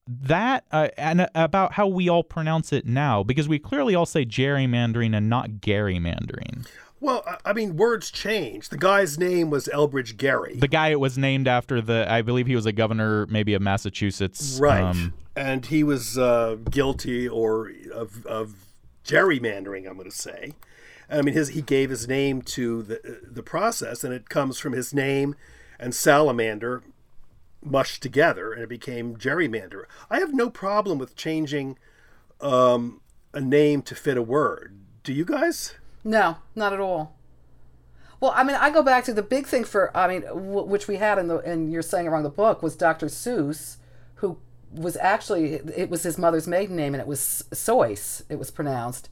that 0.09 0.65
uh, 0.73 0.89
and 0.97 1.21
uh, 1.23 1.29
about 1.35 1.73
how 1.75 1.87
we 1.87 2.09
all 2.09 2.25
pronounce 2.25 2.73
it 2.73 2.87
now, 2.87 3.23
because 3.23 3.47
we 3.49 3.59
clearly 3.59 3.95
all 3.95 4.07
say 4.07 4.25
gerrymandering 4.25 5.15
and 5.17 5.29
not 5.29 5.51
gerrymandering. 5.61 6.67
well, 7.01 7.23
I- 7.27 7.51
I 7.51 7.53
mean, 7.53 7.77
words 7.77 8.11
change. 8.11 8.71
The 8.71 8.79
guy's 8.79 9.19
name 9.19 9.51
was 9.51 9.69
Elbridge 9.73 10.17
Gerry. 10.17 10.57
The 10.57 10.67
guy 10.69 10.89
it 10.89 10.99
was 11.01 11.17
named 11.19 11.47
after 11.47 11.81
the, 11.81 12.07
I 12.11 12.23
believe 12.23 12.47
he 12.47 12.57
was 12.57 12.67
a 12.67 12.73
governor, 12.73 13.27
maybe 13.27 13.55
of 13.55 13.63
Massachusetts. 13.63 14.59
Right. 14.61 14.83
Um, 14.83 15.13
and 15.37 15.65
he 15.67 15.85
was 15.85 16.19
uh, 16.19 16.57
guilty 16.71 17.29
or 17.29 17.71
of, 17.95 18.27
of 18.27 18.55
gerrymandering, 19.05 19.87
I'm 19.89 19.97
going 19.97 20.11
to 20.11 20.17
say. 20.17 20.53
I 21.11 21.23
mean, 21.23 21.33
his 21.35 21.49
he 21.51 21.63
gave 21.63 21.89
his 21.91 22.07
name 22.07 22.43
to 22.43 22.83
the 22.83 23.21
the 23.23 23.43
process, 23.43 24.05
and 24.05 24.13
it 24.13 24.29
comes 24.29 24.59
from 24.59 24.75
his 24.75 24.93
name 24.93 25.37
and 25.81 25.95
salamander 25.95 26.83
mushed 27.63 28.03
together, 28.03 28.53
and 28.53 28.63
it 28.63 28.69
became 28.69 29.17
gerrymander. 29.17 29.85
I 30.11 30.19
have 30.21 30.35
no 30.35 30.51
problem 30.51 30.99
with 30.99 31.17
changing 31.17 31.79
um, 32.41 33.01
a 33.33 33.41
name 33.41 33.83
to 33.83 33.95
fit 33.95 34.17
a 34.17 34.23
word. 34.23 34.79
Do 35.03 35.13
you 35.13 35.25
guys? 35.25 35.75
No, 36.05 36.39
not 36.55 36.73
at 36.73 36.81
all. 36.81 37.17
Well, 38.21 38.33
I 38.35 38.43
mean, 38.43 38.57
I 38.57 38.71
go 38.71 38.83
back 38.83 39.05
to 39.05 39.13
the 39.13 39.23
big 39.23 39.47
thing 39.47 39.65
for 39.65 39.97
I 39.97 40.09
mean, 40.09 40.23
w- 40.23 40.65
which 40.65 40.89
we 40.89 40.97
had 40.97 41.19
in 41.19 41.29
the 41.29 41.39
and 41.39 41.73
you're 41.73 41.83
saying 41.83 42.09
around 42.09 42.25
the 42.25 42.31
book 42.31 42.63
was 42.63 42.77
Dr. 42.77 43.07
Seuss, 43.07 43.77
who 44.17 44.39
was 44.73 44.97
actually 44.97 45.55
it 45.55 45.89
was 45.89 46.03
his 46.03 46.19
mother's 46.19 46.49
maiden 46.49 46.77
name 46.77 46.95
and 46.95 47.01
it 47.01 47.07
was 47.07 47.45
Seuss. 47.53 48.23
It 48.29 48.39
was 48.39 48.51
pronounced, 48.51 49.09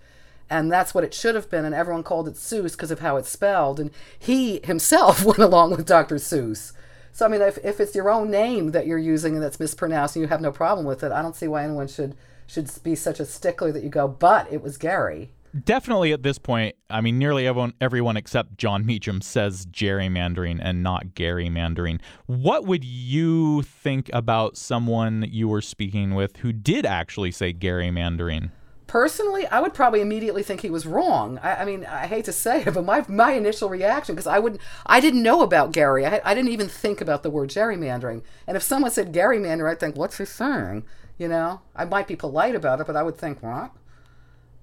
and 0.51 0.73
that's 0.73 0.93
what 0.93 1.05
it 1.05 1.15
should 1.15 1.37
have 1.37 1.49
been. 1.49 1.65
And 1.65 1.75
everyone 1.75 2.03
called 2.03 2.27
it 2.27 2.35
Seuss 2.35 2.73
because 2.73 2.91
of 2.91 2.99
how 2.99 3.17
it's 3.17 3.31
spelled. 3.31 3.79
And 3.79 3.91
he 4.19 4.61
himself 4.65 5.25
went 5.25 5.39
along 5.39 5.71
with 5.71 5.87
Dr. 5.87 6.17
Seuss. 6.17 6.73
So 7.17 7.25
I 7.25 7.31
mean, 7.31 7.41
if 7.41 7.57
if 7.65 7.81
it's 7.81 7.95
your 7.95 8.11
own 8.11 8.31
name 8.31 8.73
that 8.73 8.87
you're 8.87 8.99
using 8.99 9.33
and 9.33 9.43
that's 9.43 9.59
mispronounced 9.59 10.17
and 10.17 10.23
you 10.23 10.29
have 10.29 10.43
no 10.43 10.53
problem 10.53 10.85
with 10.85 11.03
it, 11.03 11.13
I 11.13 11.23
don't 11.23 11.35
see 11.35 11.49
why 11.49 11.65
anyone 11.65 11.89
should 11.89 12.15
should 12.47 12.71
be 12.83 12.95
such 12.95 13.21
a 13.21 13.25
stickler 13.25 13.73
that 13.73 13.83
you 13.83 13.89
go. 13.89 14.07
But 14.07 14.53
it 14.53 14.61
was 14.61 14.77
Gary. 14.77 15.31
definitely 15.65 16.13
at 16.13 16.23
this 16.23 16.39
point, 16.39 16.77
I 16.91 17.01
mean, 17.01 17.19
nearly 17.19 17.47
everyone, 17.47 17.75
everyone 17.81 18.17
except 18.17 18.59
Jon 18.59 18.85
Meacham 18.85 19.21
says 19.21 19.67
gerrymandering 19.67 20.59
and 20.63 20.83
not 20.83 21.09
gerrymandering. 21.15 22.01
What 22.27 22.67
would 22.67 22.85
you 22.85 23.63
think 23.63 24.11
about 24.13 24.57
someone 24.57 25.27
you 25.29 25.49
were 25.49 25.63
speaking 25.63 26.15
with 26.15 26.39
who 26.39 26.53
did 26.53 26.85
actually 26.85 27.31
say 27.31 27.53
gerrymandering? 27.53 28.51
Personally, 28.87 29.47
I 29.49 29.61
would 29.61 29.75
probably 29.75 30.01
immediately 30.01 30.45
think 30.45 30.61
he 30.61 30.71
was 30.71 30.87
wrong. 30.87 31.39
I, 31.43 31.57
I 31.57 31.65
mean, 31.65 31.85
I 31.85 32.07
hate 32.07 32.25
to 32.27 32.33
say 32.33 32.63
it, 32.63 32.73
but 32.75 32.85
my 32.85 33.05
my 33.09 33.33
initial 33.33 33.69
reaction 33.69 34.15
because 34.15 34.29
I 34.29 34.39
wouldn't, 34.39 34.61
I 34.87 35.01
didn't 35.01 35.25
know 35.25 35.43
about 35.43 35.73
Gary. 35.73 36.07
I, 36.07 36.21
I 36.25 36.35
didn't 36.35 36.53
even 36.53 36.69
think 36.69 37.01
about 37.01 37.23
the 37.25 37.31
word 37.31 37.49
gerrymandering. 37.51 38.23
And 38.47 38.57
if 38.57 38.63
someone 38.63 38.93
said 38.93 39.13
gerrymander, 39.13 39.69
I'd 39.69 39.81
think, 39.81 39.97
what's 39.97 40.19
he 40.19 40.25
saying? 40.25 40.85
You 41.19 41.27
know, 41.29 41.63
I 41.75 41.85
might 41.85 42.07
be 42.07 42.15
polite 42.15 42.55
about 42.55 42.81
it, 42.81 42.87
but 42.87 42.95
I 42.97 43.03
would 43.03 43.17
think, 43.17 43.43
what? 43.43 43.73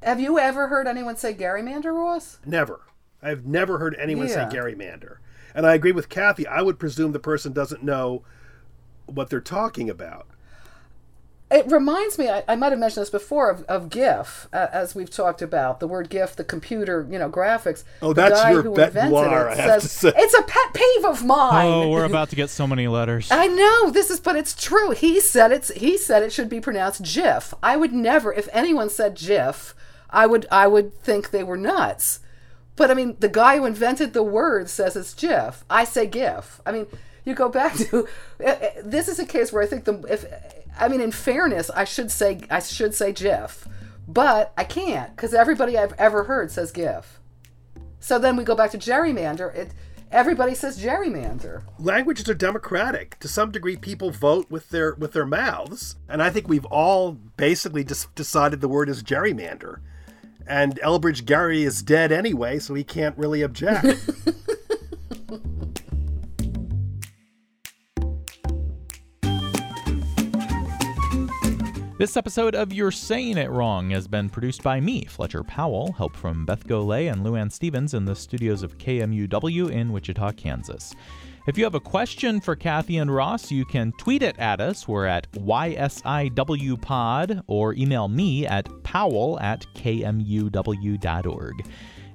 Have 0.01 0.19
you 0.19 0.39
ever 0.39 0.67
heard 0.67 0.87
anyone 0.87 1.17
say 1.17 1.33
gerrymander, 1.33 1.93
Ross? 1.93 2.39
Never. 2.45 2.81
I've 3.21 3.45
never 3.45 3.79
heard 3.79 3.95
anyone 3.99 4.27
Yeah. 4.27 4.49
say 4.49 4.55
gerrymander. 4.57 5.17
And 5.55 5.65
I 5.65 5.73
agree 5.73 5.91
with 5.91 6.09
Kathy. 6.09 6.47
I 6.47 6.61
would 6.61 6.79
presume 6.79 7.11
the 7.11 7.19
person 7.19 7.53
doesn't 7.53 7.83
know 7.83 8.23
what 9.05 9.29
they're 9.29 9.41
talking 9.41 9.89
about. 9.89 10.27
It 11.53 11.71
reminds 11.71 12.17
me, 12.17 12.29
I, 12.29 12.43
I 12.47 12.55
might 12.55 12.71
have 12.71 12.79
mentioned 12.79 13.03
this 13.03 13.11
before, 13.11 13.51
of, 13.51 13.63
of 13.65 13.89
GIF, 13.89 14.47
uh, 14.51 14.67
as 14.73 14.95
we've 14.95 15.09
talked 15.09 15.41
about. 15.43 15.79
The 15.79 15.87
word 15.87 16.09
GIF, 16.09 16.35
the 16.35 16.43
computer, 16.43 17.07
you 17.09 17.19
know, 17.19 17.29
graphics. 17.29 17.83
Oh, 18.01 18.11
The 18.11 18.23
that's 18.23 18.41
guy 18.41 18.51
your 18.53 18.63
who 18.63 18.71
bête 18.73 18.87
invented 18.87 19.11
noire, 19.11 19.49
it 19.49 19.51
I 19.51 19.55
have 19.61 19.81
to 19.81 19.87
says, 19.87 19.91
say. 19.91 20.13
It's 20.15 20.33
a 20.33 20.41
pet 20.41 20.73
peeve 20.73 21.05
of 21.05 21.23
mine. 21.23 21.67
Oh, 21.67 21.89
we're 21.89 22.05
about 22.05 22.29
to 22.29 22.35
get 22.35 22.49
so 22.49 22.65
many 22.65 22.87
letters. 22.87 23.29
I 23.31 23.45
know 23.45 23.91
this 23.91 24.09
is, 24.09 24.19
but 24.19 24.35
it's 24.35 24.55
true. 24.55 24.91
He 24.91 25.19
said 25.19 25.51
it's. 25.51 25.69
He 25.73 25.97
said 25.97 26.23
it 26.23 26.33
should 26.33 26.49
be 26.49 26.59
pronounced 26.59 27.03
GIF. 27.03 27.53
I 27.61 27.77
would 27.77 27.93
never, 27.93 28.33
if 28.33 28.49
anyone 28.51 28.89
said 28.89 29.15
GIF, 29.15 29.75
I 30.09 30.25
would. 30.25 30.47
I 30.51 30.65
would 30.65 30.99
think 31.01 31.29
they 31.29 31.43
were 31.43 31.57
nuts. 31.57 32.19
But 32.75 32.89
I 32.89 32.95
mean, 32.95 33.15
the 33.19 33.29
guy 33.29 33.57
who 33.57 33.65
invented 33.65 34.13
the 34.13 34.23
word 34.23 34.69
says 34.69 34.95
it's 34.95 35.13
GIF. 35.13 35.63
I 35.69 35.83
say 35.83 36.07
GIF. 36.07 36.61
I 36.65 36.71
mean, 36.71 36.87
you 37.25 37.33
go 37.33 37.49
back 37.49 37.75
to. 37.75 38.07
Eh, 38.39 38.57
eh, 38.59 38.81
this 38.83 39.07
is 39.07 39.19
a 39.19 39.25
case 39.25 39.53
where 39.53 39.63
I 39.63 39.65
think 39.65 39.85
the 39.85 40.01
if. 40.09 40.25
I 40.77 40.87
mean, 40.87 41.01
in 41.01 41.11
fairness, 41.11 41.69
I 41.69 41.83
should 41.85 42.11
say 42.11 42.41
I 42.49 42.59
should 42.59 42.93
say 42.93 43.13
GIF, 43.13 43.67
but 44.07 44.51
I 44.57 44.63
can't 44.63 45.15
because 45.15 45.33
everybody 45.33 45.77
I've 45.77 45.93
ever 45.93 46.25
heard 46.25 46.51
says 46.51 46.71
GIF. 46.71 47.19
So 47.99 48.19
then 48.19 48.35
we 48.35 48.43
go 48.43 48.55
back 48.55 48.71
to 48.71 48.77
gerrymander. 48.77 49.53
It 49.55 49.71
everybody 50.11 50.55
says 50.55 50.79
gerrymander. 50.83 51.63
languages 51.79 52.27
are 52.29 52.33
democratic 52.33 53.17
to 53.19 53.27
some 53.27 53.49
degree 53.51 53.77
people 53.77 54.11
vote 54.11 54.49
with 54.51 54.69
their 54.69 54.93
with 54.95 55.13
their 55.13 55.25
mouths 55.25 55.95
and 56.07 56.21
i 56.21 56.29
think 56.29 56.47
we've 56.47 56.65
all 56.65 57.13
basically 57.35 57.83
just 57.83 58.13
decided 58.13 58.61
the 58.61 58.67
word 58.67 58.89
is 58.89 59.01
gerrymander 59.01 59.79
And 60.45 60.79
Elbridge 60.83 61.25
Gary 61.25 61.63
is 61.63 61.81
dead 61.81 62.11
anyway, 62.11 62.59
so 62.59 62.73
he 62.73 62.83
can't 62.83 63.17
really 63.17 63.41
object. 63.41 63.85
This 72.03 72.17
episode 72.17 72.53
of 72.53 72.73
You're 72.73 72.91
Saying 72.91 73.37
It 73.37 73.49
Wrong 73.49 73.91
has 73.91 74.09
been 74.09 74.29
produced 74.29 74.61
by 74.61 74.81
me, 74.81 75.05
Fletcher 75.05 75.41
Powell, 75.41 75.93
help 75.93 76.17
from 76.17 76.45
Beth 76.45 76.67
Golay 76.67 77.09
and 77.09 77.25
Luann 77.25 77.49
Stevens 77.49 77.93
in 77.93 78.03
the 78.03 78.13
studios 78.13 78.61
of 78.61 78.77
KMUW 78.77 79.71
in 79.71 79.93
Wichita, 79.93 80.33
Kansas. 80.33 80.93
If 81.47 81.57
you 81.57 81.63
have 81.63 81.75
a 81.75 81.79
question 81.79 82.41
for 82.41 82.57
Kathy 82.57 82.97
and 82.97 83.09
Ross, 83.09 83.51
you 83.51 83.63
can 83.63 83.93
tweet 83.93 84.21
it 84.21 84.37
at 84.37 84.59
us. 84.59 84.85
We're 84.85 85.05
at 85.05 85.31
YSIWPod 85.31 86.23
or 87.47 87.73
email 87.73 88.09
me 88.09 88.45
at 88.47 88.67
powell 88.83 89.39
at 89.39 89.65
kmuw.org. 89.73 91.65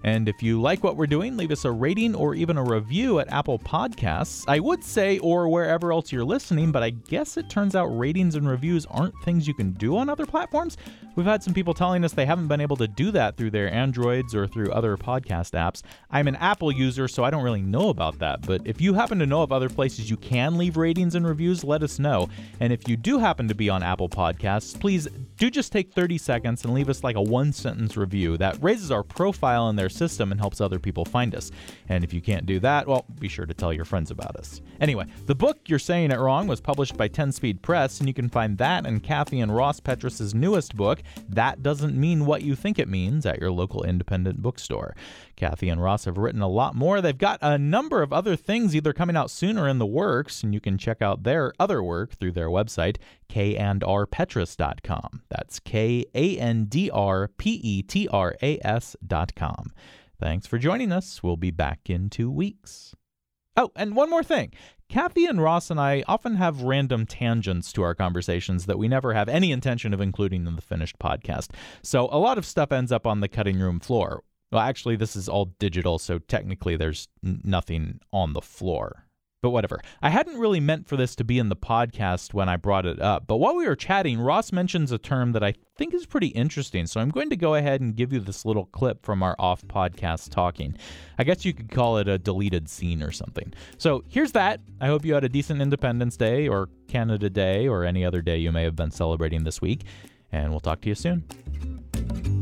And 0.04 0.28
if 0.28 0.42
you 0.42 0.60
like 0.60 0.84
what 0.84 0.96
we're 0.96 1.06
doing, 1.06 1.36
leave 1.36 1.50
us 1.50 1.64
a 1.64 1.72
rating 1.72 2.14
or 2.14 2.34
even 2.34 2.56
a 2.56 2.62
review 2.62 3.18
at 3.20 3.32
Apple 3.32 3.58
Podcasts. 3.58 4.44
I 4.48 4.60
would 4.60 4.84
say, 4.84 5.18
or 5.18 5.48
wherever 5.48 5.92
else 5.92 6.12
you're 6.12 6.24
listening, 6.24 6.72
but 6.72 6.82
I 6.82 6.90
guess 6.90 7.36
it 7.36 7.50
turns 7.50 7.74
out 7.74 7.86
ratings 7.86 8.34
and 8.34 8.48
reviews 8.48 8.86
aren't 8.86 9.18
things 9.22 9.46
you 9.46 9.54
can 9.54 9.72
do 9.72 9.96
on 9.96 10.08
other 10.08 10.26
platforms. 10.26 10.76
We've 11.16 11.26
had 11.26 11.42
some 11.42 11.52
people 11.52 11.74
telling 11.74 12.04
us 12.04 12.12
they 12.12 12.26
haven't 12.26 12.46
been 12.46 12.60
able 12.60 12.76
to 12.76 12.86
do 12.86 13.10
that 13.10 13.36
through 13.36 13.50
their 13.50 13.72
Androids 13.72 14.36
or 14.36 14.46
through 14.46 14.70
other 14.70 14.96
podcast 14.96 15.50
apps. 15.50 15.82
I'm 16.10 16.28
an 16.28 16.36
Apple 16.36 16.70
user, 16.70 17.08
so 17.08 17.24
I 17.24 17.30
don't 17.30 17.42
really 17.42 17.60
know 17.60 17.88
about 17.88 18.20
that. 18.20 18.42
But 18.42 18.62
if 18.64 18.80
you 18.80 18.94
happen 18.94 19.18
to 19.18 19.26
know 19.26 19.42
of 19.42 19.50
other 19.50 19.68
places 19.68 20.08
you 20.08 20.16
can 20.16 20.56
leave 20.56 20.76
ratings 20.76 21.16
and 21.16 21.26
reviews, 21.26 21.64
let 21.64 21.82
us 21.82 21.98
know. 21.98 22.28
And 22.60 22.72
if 22.72 22.88
you 22.88 22.96
do 22.96 23.18
happen 23.18 23.48
to 23.48 23.54
be 23.54 23.68
on 23.68 23.82
Apple 23.82 24.08
Podcasts, 24.08 24.78
please 24.78 25.08
do 25.38 25.50
just 25.50 25.72
take 25.72 25.92
30 25.92 26.18
seconds 26.18 26.64
and 26.64 26.72
leave 26.72 26.88
us 26.88 27.02
like 27.02 27.16
a 27.16 27.22
one 27.22 27.52
sentence 27.52 27.96
review. 27.96 28.36
That 28.36 28.62
raises 28.62 28.92
our 28.92 29.02
profile 29.02 29.68
in 29.70 29.76
their 29.76 29.88
system 29.98 30.32
and 30.32 30.40
helps 30.40 30.60
other 30.60 30.78
people 30.78 31.04
find 31.04 31.34
us. 31.34 31.50
And 31.88 32.04
if 32.04 32.14
you 32.14 32.20
can't 32.20 32.46
do 32.46 32.60
that, 32.60 32.86
well, 32.86 33.04
be 33.18 33.28
sure 33.28 33.46
to 33.46 33.54
tell 33.54 33.72
your 33.72 33.84
friends 33.84 34.10
about 34.10 34.36
us. 34.36 34.62
Anyway, 34.80 35.06
the 35.26 35.34
book 35.34 35.58
You're 35.66 35.78
Saying 35.78 36.12
It 36.12 36.18
Wrong 36.18 36.46
was 36.46 36.60
published 36.60 36.96
by 36.96 37.08
10 37.08 37.32
Speed 37.32 37.62
Press, 37.62 37.98
and 37.98 38.08
you 38.08 38.14
can 38.14 38.28
find 38.28 38.56
that 38.58 38.86
and 38.86 39.02
Kathy 39.02 39.40
and 39.40 39.54
Ross 39.54 39.80
Petras's 39.80 40.34
newest 40.34 40.76
book, 40.76 41.02
That 41.28 41.62
Doesn't 41.62 41.96
Mean 41.96 42.24
What 42.24 42.42
You 42.42 42.54
Think 42.54 42.78
It 42.78 42.88
Means, 42.88 43.26
at 43.26 43.40
your 43.40 43.50
local 43.50 43.82
independent 43.82 44.40
bookstore. 44.40 44.94
Kathy 45.38 45.68
and 45.68 45.80
Ross 45.80 46.04
have 46.04 46.18
written 46.18 46.42
a 46.42 46.48
lot 46.48 46.74
more. 46.74 47.00
They've 47.00 47.16
got 47.16 47.38
a 47.40 47.56
number 47.56 48.02
of 48.02 48.12
other 48.12 48.34
things 48.34 48.74
either 48.74 48.92
coming 48.92 49.16
out 49.16 49.30
soon 49.30 49.56
or 49.56 49.68
in 49.68 49.78
the 49.78 49.86
works, 49.86 50.42
and 50.42 50.52
you 50.52 50.60
can 50.60 50.76
check 50.76 51.00
out 51.00 51.22
their 51.22 51.52
other 51.60 51.80
work 51.80 52.14
through 52.16 52.32
their 52.32 52.48
website, 52.48 52.96
kandrpetras.com. 53.30 55.22
That's 55.30 55.60
K 55.60 56.04
A 56.12 56.36
N 56.38 56.64
D 56.64 56.90
R 56.90 57.28
P 57.28 57.52
E 57.62 57.82
T 57.82 58.08
R 58.08 58.36
A 58.42 58.58
S.com. 58.64 59.72
Thanks 60.20 60.48
for 60.48 60.58
joining 60.58 60.90
us. 60.90 61.22
We'll 61.22 61.36
be 61.36 61.52
back 61.52 61.88
in 61.88 62.10
two 62.10 62.30
weeks. 62.30 62.96
Oh, 63.56 63.70
and 63.76 63.94
one 63.94 64.10
more 64.10 64.24
thing. 64.24 64.52
Kathy 64.88 65.26
and 65.26 65.40
Ross 65.40 65.70
and 65.70 65.78
I 65.78 66.02
often 66.08 66.36
have 66.36 66.62
random 66.62 67.06
tangents 67.06 67.72
to 67.74 67.82
our 67.82 67.94
conversations 67.94 68.66
that 68.66 68.78
we 68.78 68.88
never 68.88 69.14
have 69.14 69.28
any 69.28 69.52
intention 69.52 69.94
of 69.94 70.00
including 70.00 70.46
in 70.46 70.56
the 70.56 70.62
finished 70.62 70.98
podcast. 70.98 71.50
So 71.82 72.08
a 72.10 72.18
lot 72.18 72.38
of 72.38 72.46
stuff 72.46 72.72
ends 72.72 72.90
up 72.90 73.06
on 73.06 73.20
the 73.20 73.28
cutting 73.28 73.60
room 73.60 73.80
floor. 73.80 74.22
Well, 74.50 74.62
actually, 74.62 74.96
this 74.96 75.14
is 75.14 75.28
all 75.28 75.46
digital, 75.58 75.98
so 75.98 76.18
technically 76.18 76.76
there's 76.76 77.08
n- 77.24 77.40
nothing 77.44 78.00
on 78.12 78.32
the 78.32 78.40
floor. 78.40 79.04
But 79.40 79.50
whatever. 79.50 79.80
I 80.02 80.08
hadn't 80.08 80.38
really 80.38 80.58
meant 80.58 80.88
for 80.88 80.96
this 80.96 81.14
to 81.16 81.22
be 81.22 81.38
in 81.38 81.48
the 81.48 81.54
podcast 81.54 82.34
when 82.34 82.48
I 82.48 82.56
brought 82.56 82.86
it 82.86 83.00
up. 83.00 83.28
But 83.28 83.36
while 83.36 83.54
we 83.54 83.68
were 83.68 83.76
chatting, 83.76 84.18
Ross 84.18 84.50
mentions 84.50 84.90
a 84.90 84.98
term 84.98 85.30
that 85.32 85.44
I 85.44 85.54
think 85.76 85.94
is 85.94 86.06
pretty 86.06 86.28
interesting. 86.28 86.86
So 86.86 87.00
I'm 87.00 87.10
going 87.10 87.30
to 87.30 87.36
go 87.36 87.54
ahead 87.54 87.80
and 87.80 87.94
give 87.94 88.12
you 88.12 88.18
this 88.18 88.44
little 88.44 88.66
clip 88.66 89.04
from 89.04 89.22
our 89.22 89.36
off 89.38 89.62
podcast 89.68 90.30
talking. 90.30 90.76
I 91.18 91.24
guess 91.24 91.44
you 91.44 91.54
could 91.54 91.70
call 91.70 91.98
it 91.98 92.08
a 92.08 92.18
deleted 92.18 92.68
scene 92.68 93.00
or 93.00 93.12
something. 93.12 93.52
So 93.76 94.02
here's 94.08 94.32
that. 94.32 94.60
I 94.80 94.88
hope 94.88 95.04
you 95.04 95.14
had 95.14 95.22
a 95.24 95.28
decent 95.28 95.62
Independence 95.62 96.16
Day 96.16 96.48
or 96.48 96.68
Canada 96.88 97.30
Day 97.30 97.68
or 97.68 97.84
any 97.84 98.04
other 98.04 98.22
day 98.22 98.38
you 98.38 98.50
may 98.50 98.64
have 98.64 98.74
been 98.74 98.90
celebrating 98.90 99.44
this 99.44 99.60
week. 99.60 99.84
And 100.32 100.50
we'll 100.50 100.58
talk 100.58 100.80
to 100.80 100.88
you 100.88 100.96
soon. 100.96 102.37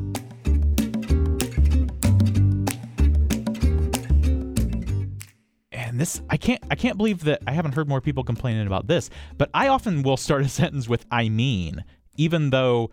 And 5.97 6.01
this 6.03 6.21
I 6.29 6.37
can't 6.37 6.63
I 6.71 6.75
can't 6.75 6.99
believe 6.99 7.25
that 7.25 7.41
I 7.47 7.53
haven't 7.53 7.73
heard 7.73 7.89
more 7.89 8.03
people 8.03 8.23
complaining 8.23 8.67
about 8.67 8.87
this, 8.87 9.09
but 9.39 9.49
I 9.55 9.69
often 9.69 10.03
will 10.03 10.19
start 10.19 10.43
a 10.43 10.49
sentence 10.61 10.91
with 10.91 11.07
I 11.11 11.31
mean, 11.31 11.85
even 12.19 12.51
though 12.51 12.91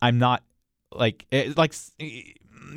I'm 0.00 0.18
not 0.18 0.42
like 0.90 1.26
eh, 1.32 1.52
like 1.54 1.74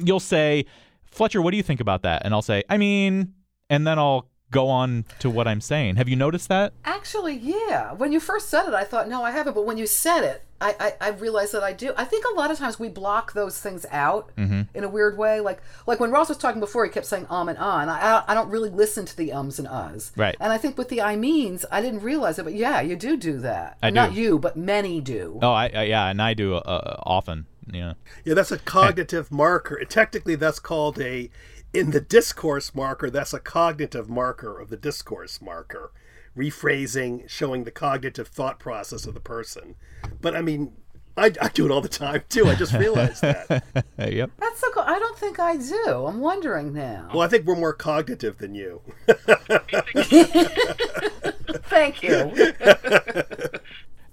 you'll 0.03 0.19
say 0.19 0.65
Fletcher, 1.05 1.41
what 1.41 1.51
do 1.51 1.57
you 1.57 1.63
think 1.63 1.79
about 1.79 2.01
that? 2.01 2.23
And 2.25 2.33
I'll 2.33 2.41
say 2.41 2.65
I 2.67 2.75
mean, 2.75 3.33
and 3.69 3.87
then 3.87 3.97
I'll 3.97 4.27
go 4.49 4.67
on 4.67 5.05
to 5.19 5.29
what 5.29 5.47
I'm 5.47 5.61
saying. 5.61 5.95
Have 5.95 6.09
you 6.09 6.17
noticed 6.17 6.49
that? 6.49 6.73
Actually, 6.83 7.35
yeah. 7.35 7.93
When 7.93 8.11
you 8.11 8.19
first 8.19 8.49
said 8.49 8.67
it, 8.67 8.73
I 8.73 8.83
thought, 8.83 9.07
no, 9.07 9.23
I 9.23 9.31
haven't. 9.31 9.53
But 9.53 9.65
when 9.65 9.77
you 9.77 9.87
said 9.87 10.25
it, 10.25 10.43
I, 10.61 10.75
I, 10.79 10.93
I 11.01 11.09
realized 11.09 11.53
that 11.53 11.63
I 11.63 11.73
do. 11.73 11.91
I 11.97 12.05
think 12.05 12.23
a 12.31 12.35
lot 12.35 12.51
of 12.51 12.57
times 12.59 12.79
we 12.79 12.87
block 12.87 13.33
those 13.33 13.59
things 13.59 13.85
out 13.91 14.31
Mm-hmm. 14.37 14.61
in 14.73 14.83
a 14.83 14.89
weird 14.89 15.17
way. 15.17 15.39
Like 15.39 15.61
like 15.87 15.99
when 15.99 16.11
Ross 16.11 16.29
was 16.29 16.37
talking 16.37 16.59
before, 16.59 16.85
he 16.85 16.91
kept 16.91 17.05
saying 17.05 17.27
um 17.29 17.49
and 17.49 17.57
ah, 17.59 17.79
and 17.81 17.89
I, 17.89 18.23
I 18.27 18.33
don't 18.33 18.49
really 18.49 18.69
listen 18.69 19.05
to 19.05 19.17
the 19.17 19.31
ums 19.33 19.59
and 19.59 19.67
uhs. 19.67 20.11
Right. 20.15 20.35
And 20.39 20.53
I 20.53 20.57
think 20.57 20.77
with 20.77 20.89
the 20.89 21.01
I 21.01 21.15
means, 21.15 21.65
I 21.71 21.81
didn't 21.81 22.01
realize 22.01 22.39
it, 22.39 22.43
but 22.43 22.53
yeah, 22.53 22.79
you 22.81 22.95
do 22.95 23.17
do 23.17 23.39
that. 23.39 23.77
I 23.83 23.89
Not 23.89 24.13
do. 24.13 24.21
you, 24.21 24.39
but 24.39 24.55
many 24.55 25.01
do. 25.01 25.39
Oh, 25.41 25.51
I, 25.51 25.67
I 25.73 25.83
yeah, 25.83 26.07
and 26.07 26.21
I 26.21 26.33
do 26.33 26.55
uh, 26.55 26.95
often. 27.03 27.47
Yeah. 27.71 27.93
Yeah, 28.25 28.33
that's 28.33 28.51
a 28.51 28.57
cognitive 28.59 29.31
marker. 29.31 29.83
Technically, 29.85 30.35
that's 30.35 30.59
called 30.59 30.99
a, 30.99 31.29
in 31.73 31.91
the 31.91 32.01
discourse 32.01 32.73
marker, 32.75 33.09
that's 33.09 33.33
a 33.33 33.39
cognitive 33.39 34.09
marker 34.09 34.59
of 34.59 34.69
the 34.69 34.77
discourse 34.77 35.41
marker. 35.41 35.91
Rephrasing, 36.37 37.29
showing 37.29 37.63
the 37.65 37.71
cognitive 37.71 38.27
thought 38.27 38.59
process 38.59 39.05
of 39.05 39.13
the 39.13 39.19
person. 39.19 39.75
But 40.21 40.35
I 40.35 40.41
mean, 40.41 40.73
I, 41.17 41.31
I 41.41 41.49
do 41.49 41.65
it 41.65 41.71
all 41.71 41.81
the 41.81 41.89
time 41.89 42.23
too. 42.29 42.47
I 42.47 42.55
just 42.55 42.73
realized 42.73 43.21
that. 43.21 43.63
yep. 43.97 44.31
That's 44.37 44.59
so 44.59 44.71
cool. 44.71 44.83
I 44.85 44.97
don't 44.97 45.17
think 45.17 45.39
I 45.39 45.57
do. 45.57 46.05
I'm 46.07 46.19
wondering 46.19 46.73
now. 46.73 47.09
Well, 47.13 47.21
I 47.21 47.27
think 47.27 47.45
we're 47.45 47.55
more 47.55 47.73
cognitive 47.73 48.37
than 48.37 48.55
you. 48.55 48.81
Thank 51.65 52.03
you. 52.03 52.53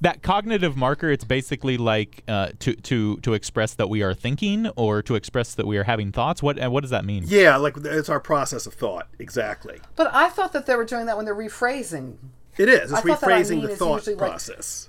that 0.00 0.22
cognitive 0.22 0.76
marker 0.76 1.10
it's 1.10 1.24
basically 1.24 1.76
like 1.76 2.22
uh, 2.28 2.50
to 2.60 2.74
to 2.76 3.16
to 3.18 3.34
express 3.34 3.74
that 3.74 3.88
we 3.88 4.02
are 4.02 4.14
thinking 4.14 4.68
or 4.76 5.02
to 5.02 5.14
express 5.16 5.54
that 5.54 5.66
we 5.66 5.76
are 5.76 5.84
having 5.84 6.12
thoughts 6.12 6.42
what 6.42 6.62
uh, 6.62 6.70
what 6.70 6.82
does 6.82 6.90
that 6.90 7.04
mean 7.04 7.24
Yeah, 7.26 7.56
like 7.56 7.76
it's 7.78 8.08
our 8.08 8.20
process 8.20 8.66
of 8.66 8.74
thought. 8.74 9.08
Exactly. 9.18 9.80
But 9.96 10.14
I 10.14 10.28
thought 10.28 10.52
that 10.52 10.66
they 10.66 10.76
were 10.76 10.84
doing 10.84 11.06
that 11.06 11.16
when 11.16 11.24
they're 11.26 11.34
rephrasing. 11.34 12.16
It 12.56 12.68
is. 12.68 12.90
It's 12.90 12.92
I 12.92 13.00
thought 13.00 13.20
that 13.20 13.28
I 13.30 13.40
rephrasing 13.40 13.50
mean 13.50 13.62
the 13.64 13.70
is 13.72 13.78
thought 13.78 13.96
usually 13.96 14.16
like- 14.16 14.30
process. 14.30 14.88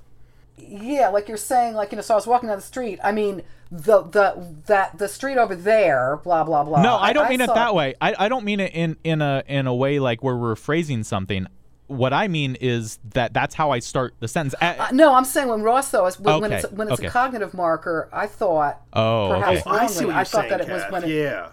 Yeah, 0.58 1.08
like 1.10 1.28
you're 1.30 1.38
saying, 1.38 1.74
like 1.74 1.92
you 1.92 1.96
know. 1.96 2.02
So 2.02 2.14
I 2.14 2.18
was 2.18 2.28
walking 2.28 2.50
down 2.50 2.58
the 2.58 2.62
street. 2.62 3.00
I 3.02 3.14
mean, 3.14 3.44
the 3.72 4.02
the 4.02 4.56
that 4.68 4.98
the 4.98 5.08
street 5.08 5.38
over 5.38 5.56
there, 5.56 6.20
blah 6.24 6.44
blah 6.44 6.64
blah. 6.66 6.82
no 6.82 6.98
i 6.98 7.14
don't 7.14 7.30
mean 7.30 7.40
it 7.40 7.46
saw- 7.48 7.54
that 7.54 7.74
way 7.76 7.96
I, 8.02 8.26
I 8.26 8.30
don't 8.30 8.44
mean 8.44 8.60
it 8.60 8.72
in 8.74 8.98
in 9.04 9.22
a 9.22 9.44
in 9.48 9.68
a 9.68 9.74
way 9.74 10.00
like 10.00 10.22
where 10.24 10.36
we're 10.36 10.56
phrasing 10.56 11.04
something 11.04 11.48
what 11.90 12.14
i 12.14 12.28
mean 12.28 12.56
is 12.62 12.98
that 13.14 13.34
that's 13.34 13.54
how 13.56 13.72
i 13.72 13.80
start 13.80 14.14
the 14.22 14.28
sentence 14.28 14.56
Uh, 14.62 14.74
Uh, 14.80 14.88
no, 14.94 15.14
I'm 15.14 15.26
saying 15.26 15.48
when 15.50 15.62
Ross 15.64 15.92
though, 15.92 16.06
is 16.06 16.20
when, 16.20 16.40
when 16.42 16.54
Okay, 16.54 16.62
it's 16.64 16.72
when 16.72 16.88
it's 16.88 17.00
okay. 17.00 17.08
a 17.08 17.12
cognitive 17.12 17.54
marker. 17.54 18.08
I 18.14 18.28
thought 18.28 18.82
Oh, 18.94 19.30
perhaps 19.30 19.62
okay. 19.62 19.64
Oh, 19.66 19.72
I 19.84 19.88
see 19.88 20.06
what 20.06 20.16
I 20.16 20.20
you're 20.20 20.26
thought 20.26 20.48
saying, 20.48 20.50
that 20.52 20.62
it 20.62 20.70
was 20.70 20.84
when 20.92 21.04
it, 21.04 21.10
Yeah. 21.10 21.50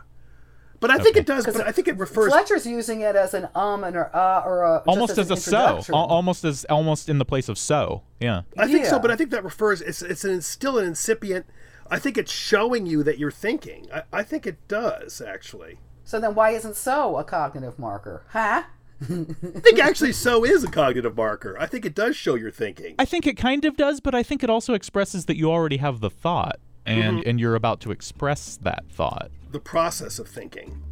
But 0.79 0.91
I 0.91 0.97
think 0.99 1.17
Okay. 1.17 1.21
it 1.21 1.27
does. 1.27 1.47
But 1.47 1.67
I 1.67 1.73
think 1.73 1.89
it 1.89 1.97
refers. 1.97 2.31
Fletcher's 2.33 2.67
using 2.67 3.01
it 3.01 3.17
as 3.17 3.33
an 3.33 3.49
um 3.55 3.83
and 3.83 3.97
or 3.97 4.15
uh 4.15 4.43
or 4.45 4.63
a 4.63 4.77
just 4.81 4.89
almost 4.89 5.19
as, 5.19 5.31
an 5.31 5.37
a 5.39 5.41
so 5.41 5.57
introduction. 5.59 5.95
al- 5.95 6.01
almost 6.05 6.45
as 6.45 6.65
almost 6.67 7.09
in 7.09 7.17
the 7.19 7.25
place 7.25 7.49
of 7.49 7.57
so 7.59 8.03
yeah 8.21 8.43
I 8.59 8.67
think 8.69 8.85
so, 8.85 8.99
but 8.99 9.11
I 9.11 9.17
think 9.17 9.31
that 9.31 9.43
refers. 9.43 9.81
It's 9.81 10.03
it's 10.03 10.25
an, 10.25 10.43
still 10.43 10.79
an 10.79 10.85
incipient. 10.87 11.47
I 11.91 11.99
think 11.99 12.19
it's 12.19 12.31
showing 12.33 12.85
you 12.85 13.03
that 13.05 13.19
you're 13.19 13.31
thinking. 13.31 13.89
I, 13.95 14.03
I 14.13 14.23
think 14.23 14.47
it 14.47 14.59
does 14.69 15.23
actually. 15.23 15.79
So 16.05 16.21
then, 16.21 16.35
why 16.35 16.51
isn't 16.51 16.77
so 16.77 17.17
a 17.17 17.25
cognitive 17.25 17.79
marker? 17.79 18.23
Huh? 18.29 18.65
I 19.03 19.61
think 19.61 19.79
actually 19.79 20.13
so 20.13 20.45
is 20.45 20.65
a 20.65 20.71
cognitive 20.71 21.17
marker. 21.17 21.57
I 21.59 21.67
think 21.67 21.85
it 21.85 21.95
does 21.95 22.17
show 22.17 22.35
you're 22.35 22.51
thinking. 22.51 22.95
i 22.99 23.05
think 23.05 23.27
it 23.27 23.37
kind 23.37 23.65
of 23.65 23.77
does 23.77 24.01
but 24.01 24.15
i 24.15 24.23
think 24.23 24.43
it 24.43 24.51
also 24.51 24.75
expresses 24.75 25.27
that 25.27 25.37
you 25.37 25.51
already 25.51 25.77
have 25.77 26.01
the 26.01 26.11
thought 26.11 26.59
and 26.87 27.19
mm-hmm. 27.19 27.29
and 27.29 27.41
you're 27.41 27.55
about 27.55 27.81
to 27.81 27.91
express 27.91 28.57
that 28.63 28.85
thought 28.91 29.31
The 29.51 29.61
process 29.61 30.19
of 30.19 30.29
thinking. 30.29 30.83